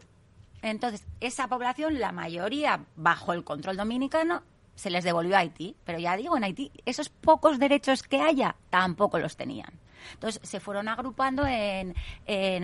[0.63, 4.43] Entonces, esa población, la mayoría bajo el control dominicano,
[4.75, 5.77] se les devolvió a Haití.
[5.85, 9.73] Pero ya digo, en Haití, esos pocos derechos que haya, tampoco los tenían.
[10.15, 11.95] Entonces se fueron agrupando en,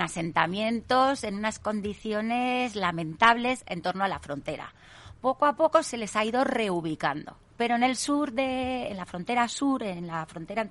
[0.01, 4.73] asentamientos en unas condiciones lamentables en torno a la frontera.
[5.21, 7.37] Poco a poco se les ha ido reubicando.
[7.57, 10.69] Pero en el sur, de, en la frontera sur, en la frontera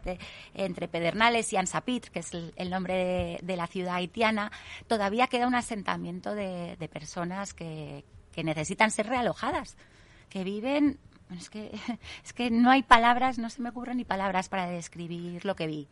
[0.53, 4.51] entre, Pedernales y Ansapit, que es el, nombre de, la ciudad haitiana,
[4.88, 8.03] todavía queda un asentamiento de, personas que,
[8.34, 9.78] que necesitan ser realojadas,
[10.30, 10.99] que viven
[11.38, 11.71] es que,
[12.24, 15.67] es que no hay palabras, no se me ocurren ni palabras para describir lo que
[15.67, 15.88] vi.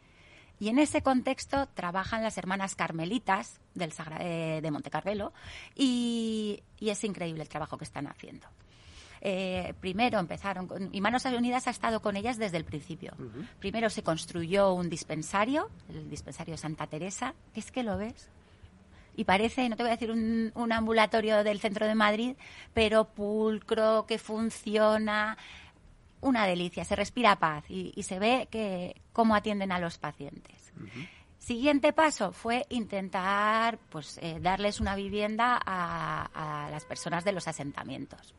[0.62, 5.34] Y en ese contexto trabajan las hermanas carmelitas del eh, de Monte Carmelo
[5.74, 8.46] y, es increíble el trabajo que están haciendo.
[9.22, 13.14] Eh, primero empezaron con, y Manos Unidas ha estado con ellas desde el principio.
[13.58, 18.30] Primero se construyó un dispensario, el dispensario Santa Teresa, que es que lo ves.
[19.16, 22.36] Y parece, no te voy a decir un, un ambulatorio del centro de Madrid,
[22.76, 25.40] pero pulcro, que funciona,
[26.22, 30.72] una delicia, se respira paz y, se ve que cómo atienden a los pacientes.
[31.42, 38.36] Siguiente paso fue intentar pues, eh, darles una vivienda a, las personas de los asentamientos.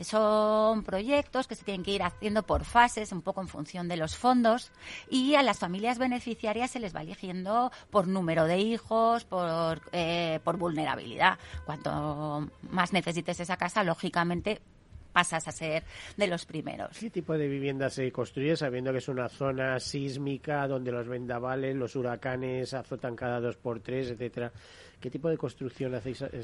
[0.00, 3.96] Son proyectos que se tienen que ir haciendo por fases, un poco en función de
[3.96, 4.72] los fondos,
[5.08, 10.40] y a las familias beneficiarias se les va eligiendo por número de hijos, por, eh,
[10.42, 11.38] por vulnerabilidad.
[11.64, 14.60] Cuanto más necesites esa casa, lógicamente
[15.12, 15.84] pasas a ser
[16.16, 16.98] de los primeros.
[16.98, 21.76] ¿Qué tipo de vivienda se construye sabiendo que es una zona sísmica donde los vendavales,
[21.76, 24.52] los huracanes azotan cada dos por tres, etcétera?
[25.02, 25.92] ¿Qué tipo de construcción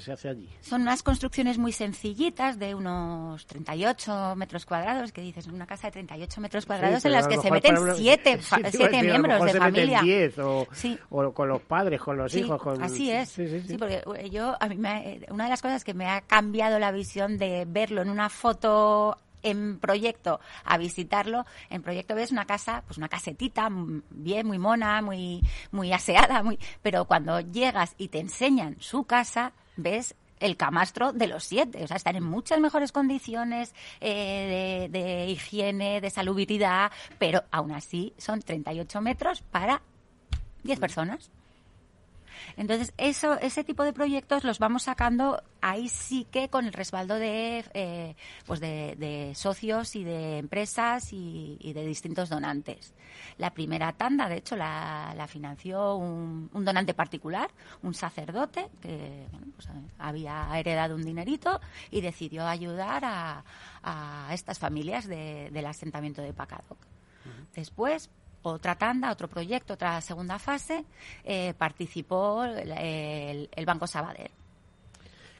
[0.00, 0.48] se hace allí?
[0.62, 5.92] Son unas construcciones muy sencillitas de unos 38 metros cuadrados, que dices, una casa de
[5.92, 8.40] 38 metros cuadrados en las que se meten siete,
[8.72, 10.02] siete miembros de familia.
[10.38, 10.66] o,
[11.11, 12.61] o, con los padres, con los hijos.
[12.61, 12.82] Con...
[12.82, 13.28] Así es.
[13.28, 16.80] Sí, porque eh, yo, a mí me, una de las cosas que me ha cambiado
[16.80, 22.47] la visión de verlo en una foto en proyecto a visitarlo, en proyecto ves una
[22.47, 23.68] casa, pues una casetita
[24.11, 29.53] bien, muy mona, muy, muy aseada, muy, pero cuando llegas y te enseñan su casa,
[29.76, 31.82] ves el camastro de los siete.
[31.82, 37.72] O sea, están en muchas mejores condiciones eh, de, de, higiene, de salubridad, pero aún
[37.72, 39.82] así son 38 metros para
[40.62, 41.30] 10 personas.
[42.59, 47.14] Entonces, eso, ese tipo de proyectos los vamos sacando ahí sí que con el respaldo
[47.14, 52.94] de, eh, pues de, socios y de empresas y, de distintos donantes.
[53.36, 57.48] La primera tanda, de hecho, la, financió un, donante particular,
[57.84, 61.61] un sacerdote que pues, había heredado un dinerito
[61.92, 63.44] y decidió ayudar a,
[64.32, 66.78] estas familias del asentamiento de Pacadoc.
[67.54, 68.11] Después,
[68.51, 70.84] otra tanda, otro proyecto, otra segunda fase,
[71.24, 74.30] eh, participó el, Banco Sabadell.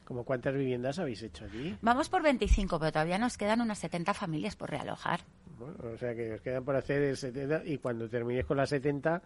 [0.05, 1.77] ¿Cómo cuántas viviendas habéis hecho allí?
[1.81, 5.21] Vamos por 25, pero todavía nos quedan unas 70 familias por realojar.
[5.59, 9.21] o sea que os quedan por hacer 70 y cuando terminéis con las 70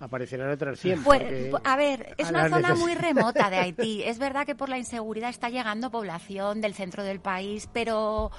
[0.00, 1.02] aparecerán otras 100.
[1.02, 1.22] Pues,
[1.62, 4.02] a ver, es una zona muy remota de Haití.
[4.02, 8.30] Es verdad que por la inseguridad está llegando población del centro del país, pero,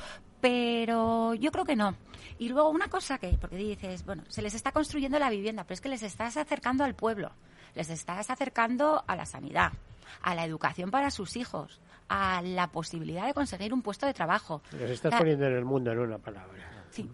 [0.46, 1.96] pero yo creo que no.
[2.38, 5.74] Y luego una cosa que, porque dices, bueno, se les está construyendo la vivienda, pero
[5.74, 7.32] es que les estás acercando al pueblo,
[7.74, 9.72] les estás acercando a la sanidad,
[10.22, 14.62] a la educación para sus hijos, a la posibilidad de conseguir un puesto de trabajo.
[14.74, 16.86] Les estás poniendo en el mundo en una palabra.
[16.92, 17.10] Sí,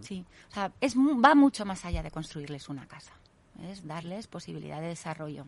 [0.00, 0.24] sí.
[0.50, 3.12] O sea, es, va mucho más allá de construirles una casa,
[3.64, 5.44] es darles posibilidad de desarrollo.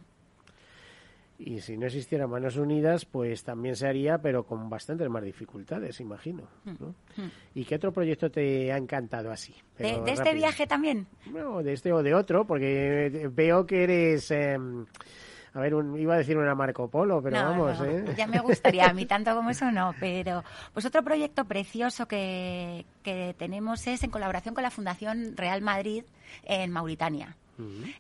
[1.38, 6.00] Y si no existieran Manos Unidas, pues también se haría, pero con bastantes más dificultades,
[6.00, 6.44] imagino.
[6.64, 6.70] Hmm.
[7.16, 7.30] Hmm.
[7.54, 9.54] ¿Y qué otro proyecto te ha encantado así?
[9.78, 11.08] ¿De, este viaje también?
[11.32, 14.30] No, de este o de otro, porque veo que eres...
[14.30, 14.86] Em,
[15.54, 18.04] a ver, iba a decir una Marco Polo, pero vamos, ¿eh?
[18.16, 22.86] Ya me gustaría, a mí tanto como eso no, pero pues otro proyecto precioso que,
[23.04, 26.04] que tenemos es en colaboración con la Fundación Real Madrid
[26.44, 27.36] en Mauritania.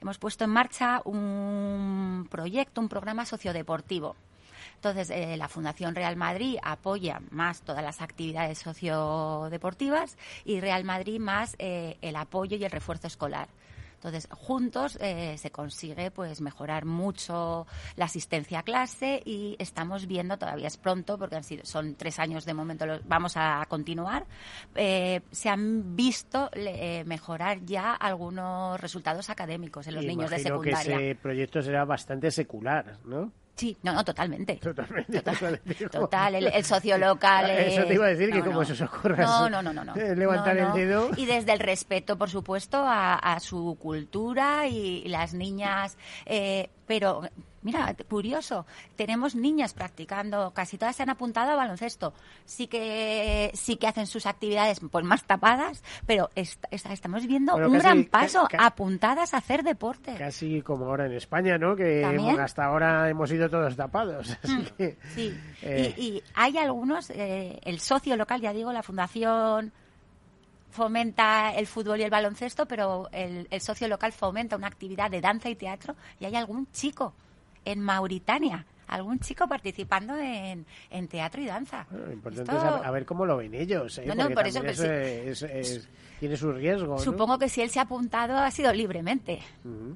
[0.00, 4.16] Hemos puesto en marcha un proyecto, un programa sociodeportivo.
[4.76, 11.18] Entonces, eh, la Fundación Real Madrid apoya más todas las actividades sociodeportivas y Real Madrid
[11.18, 13.48] más eh, el apoyo y el refuerzo escolar.
[14.04, 20.36] Entonces, juntos eh, se consigue pues mejorar mucho la asistencia a clase y estamos viendo,
[20.36, 24.26] todavía es pronto porque han sido, son tres años de momento, vamos a continuar,
[24.74, 30.98] eh, se han visto eh, mejorar ya algunos resultados académicos en los niños de secundaria.
[30.98, 33.32] que ese proyecto será bastante secular, ¿no?
[33.56, 34.56] Sí, no, no, totalmente.
[34.56, 35.22] Totalmente.
[35.88, 37.50] Total, el, socio local.
[37.50, 40.56] Eso te iba a decir que como se os ocurra no, no, no, no, levantar
[40.56, 41.10] el dedo.
[41.16, 45.96] Y desde el respeto, por supuesto, a, su cultura y, las niñas.
[46.26, 47.22] Eh, pero
[47.64, 52.12] Mira, curioso, tenemos niñas practicando, casi todas se han apuntado a baloncesto.
[52.44, 58.04] Sí que sí que hacen sus actividades pues más tapadas, pero estamos viendo un gran
[58.04, 60.14] paso, apuntadas a hacer deporte.
[60.16, 61.74] Casi como ahora en España, ¿no?
[61.74, 62.04] Que
[62.38, 64.36] hasta ahora hemos ido todos tapados.
[64.44, 64.84] Mm,
[65.14, 69.72] sí, eh, y, hay algunos, eh, el socio local, ya digo, la fundación
[70.70, 75.22] fomenta el fútbol y el baloncesto, pero el, el, socio local fomenta una actividad de
[75.22, 77.14] danza y teatro y hay algún chico
[77.64, 81.86] en Mauritania algún chico participando en, en teatro y danza.
[81.90, 83.98] lo importante es a, ver cómo lo ven ellos.
[83.98, 84.04] ¿eh?
[84.06, 85.88] No, no, por eso, es,
[86.20, 86.98] tiene su riesgo.
[86.98, 89.40] Supongo que si él se ha apuntado ha sido libremente.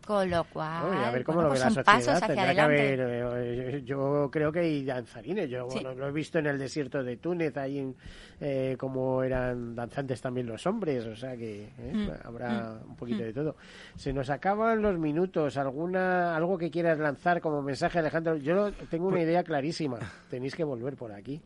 [0.06, 2.96] Con lo cual, a ver cómo lo pues ve son pasos hacia adelante.
[2.98, 5.48] Eh, yo creo que hay danzarines.
[5.48, 7.94] Yo lo he visto en el desierto de Túnez, ahí
[8.40, 11.06] eh, como eran danzantes también los hombres.
[11.06, 12.26] O sea que eh, mm.
[12.26, 12.90] habrá mm.
[12.90, 13.56] un poquito de todo.
[13.96, 15.56] Se nos acaban los minutos.
[15.56, 18.36] alguna Algo que quieras lanzar como mensaje, Alejandro.
[18.36, 19.98] Yo tengo una idea clarísima.
[20.30, 21.40] Tenéis que volver por aquí.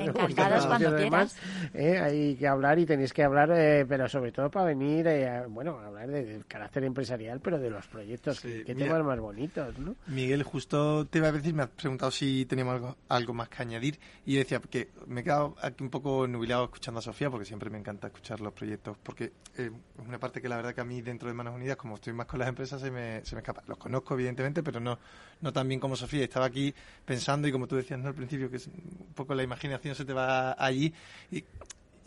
[0.00, 1.36] Encantados cuando quieras.
[1.74, 3.50] hay que hablar y tenéis que hablar
[3.90, 7.86] pero sobre todo para venir, eh, bueno, a hablar del carácter empresarial, pero de los
[7.86, 9.94] proyectos, que qué temas más bonitos, ¿no?
[10.06, 13.62] Miguel, justo te iba a decir, me has preguntado si teníamos algo, algo más que
[13.62, 17.44] añadir, y decía que me he quedado aquí un poco nubilado escuchando a Sofía, porque
[17.44, 19.70] siempre me encanta escuchar los proyectos, porque eh,
[20.00, 22.12] es una parte que la verdad que a mí dentro de Manos Unidas, como estoy
[22.12, 23.62] más con las empresas, se me, se me escapa.
[23.66, 24.98] Los conozco, evidentemente, pero no,
[25.40, 26.24] no tan bien como Sofía.
[26.24, 26.74] Estaba aquí
[27.04, 28.08] pensando, y como tú decías ¿no?
[28.08, 30.92] al principio, que es un poco la imaginación se te va allí,
[31.30, 31.44] y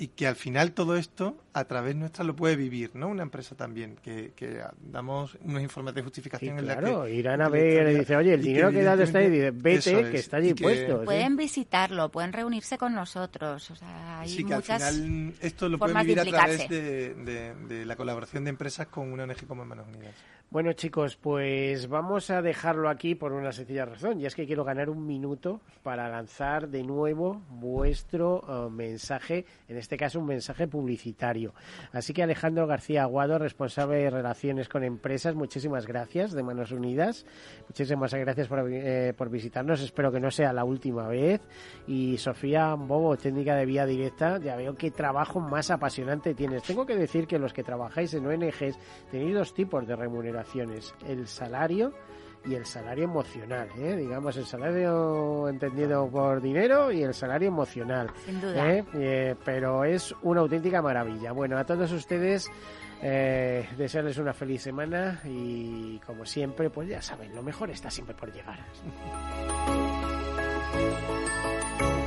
[0.04, 3.08] y que al final todo esto a través nuestra lo puede vivir, ¿no?
[3.08, 7.16] Una empresa también, que, que damos unos informes de justificación en la que...
[7.16, 10.38] irán a ver y dice, oye, el dinero que, da está ahí, vete, que está
[10.38, 11.06] allí puesto.
[11.06, 15.78] Pueden visitarlo, pueden reunirse con nosotros, o sea, hay sí, que al final esto lo
[15.78, 19.88] pueden vivir a través de, de, la colaboración de empresas con una ONG como Manos
[19.88, 20.16] Unidas.
[20.54, 24.64] Bueno, chicos, pues vamos a dejarlo aquí por una sencilla razón, y es que quiero
[24.64, 30.68] ganar un minuto para lanzar de nuevo vuestro eh, mensaje, en este caso un mensaje
[30.68, 31.56] publicitario.
[31.92, 37.26] Así que Alejandro García Aguado, responsable de Relaciones con Empresas, muchísimas gracias de Manos Unidas,
[37.68, 41.42] muchísimas gracias por, eh, por visitarnos, espero que no sea la última vez.
[41.88, 46.62] Y Sofía Bobo, técnica de vía directa, ya veo qué trabajo más apasionante tienes.
[46.62, 48.78] Tengo que decir que los que trabajáis en ONGs
[49.10, 50.43] tenéis dos tipos de remuneración
[51.08, 51.94] el salario
[52.46, 53.96] y el salario emocional, ¿eh?
[53.96, 58.12] digamos el salario entendido por dinero y el salario emocional.
[58.26, 58.74] Sin duda.
[58.74, 58.84] ¿eh?
[58.94, 61.32] Eh, pero es una auténtica maravilla.
[61.32, 62.50] Bueno, a todos ustedes
[63.02, 68.32] desearles una feliz semana y como siempre, pues ya saben, lo mejor está siempre por
[68.32, 68.60] llegar.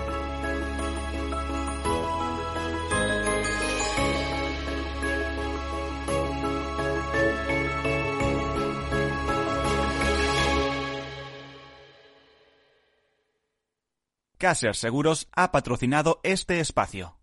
[14.46, 17.18] Caser Seguros ha patrocinado este espacio.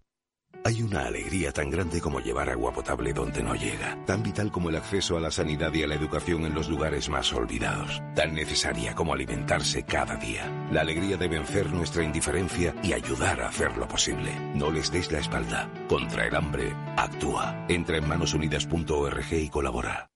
[0.66, 4.68] Hay una alegría tan grande como llevar agua potable donde no llega, tan vital como
[4.68, 8.34] el acceso a la sanidad y a la educación en los lugares más olvidados, tan
[8.34, 10.52] necesaria como alimentarse cada día.
[10.70, 14.38] La alegría de vencer nuestra indiferencia y ayudar a hacerlo posible.
[14.54, 15.72] No les des la espalda.
[15.88, 17.66] Contra el hambre, actúa.
[17.70, 20.10] Entra en manosunidas.org y colabora.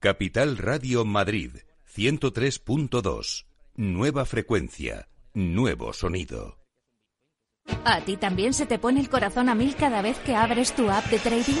[0.00, 1.58] Capital Radio Madrid,
[1.94, 3.44] 103.2.
[3.76, 6.58] Nueva frecuencia nuevo sonido.
[7.84, 10.90] ¿A ti también se te pone el corazón a mil cada vez que abres tu
[10.90, 11.60] app de trading?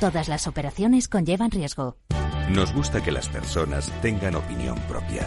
[0.00, 1.96] Todas las operaciones conllevan riesgo.
[2.50, 5.26] Nos gusta que las personas tengan opinión propia.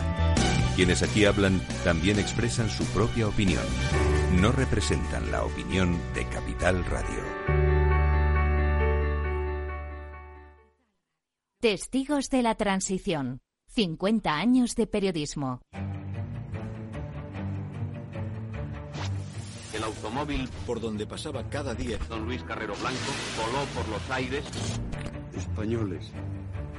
[0.76, 3.64] Quienes aquí hablan también expresan su propia opinión.
[4.40, 7.72] No representan la opinión de Capital Radio.
[11.60, 13.42] Testigos de la Transición.
[13.68, 15.62] 50 años de periodismo.
[19.92, 24.46] Automóvil por donde pasaba cada día don Luis Carrero Blanco voló por los aires.
[25.36, 26.12] Españoles,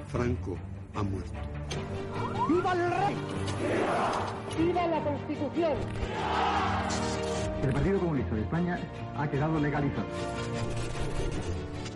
[0.08, 0.56] Franco
[0.94, 1.32] ha muerto.
[2.48, 3.16] ¡Viva el rey!
[4.58, 5.72] ¡Viva la Constitución!
[7.62, 8.78] El Partido Comunista de España
[9.16, 10.06] ha quedado legalizado.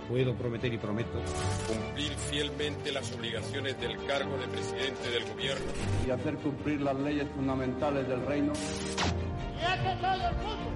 [0.08, 1.18] Puedo prometer y prometo
[1.66, 5.66] cumplir fielmente las obligaciones del cargo de presidente del gobierno
[6.06, 8.52] y hacer cumplir las leyes fundamentales del reino.
[8.52, 10.75] ¡Y todo el mundo!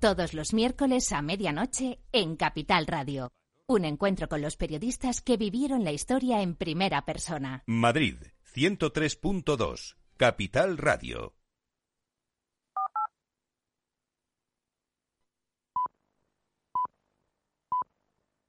[0.00, 3.32] Todos los miércoles a medianoche en Capital Radio.
[3.66, 7.64] Un encuentro con los periodistas que vivieron la historia en primera persona.
[7.66, 8.16] Madrid,
[8.54, 11.35] 103.2, Capital Radio.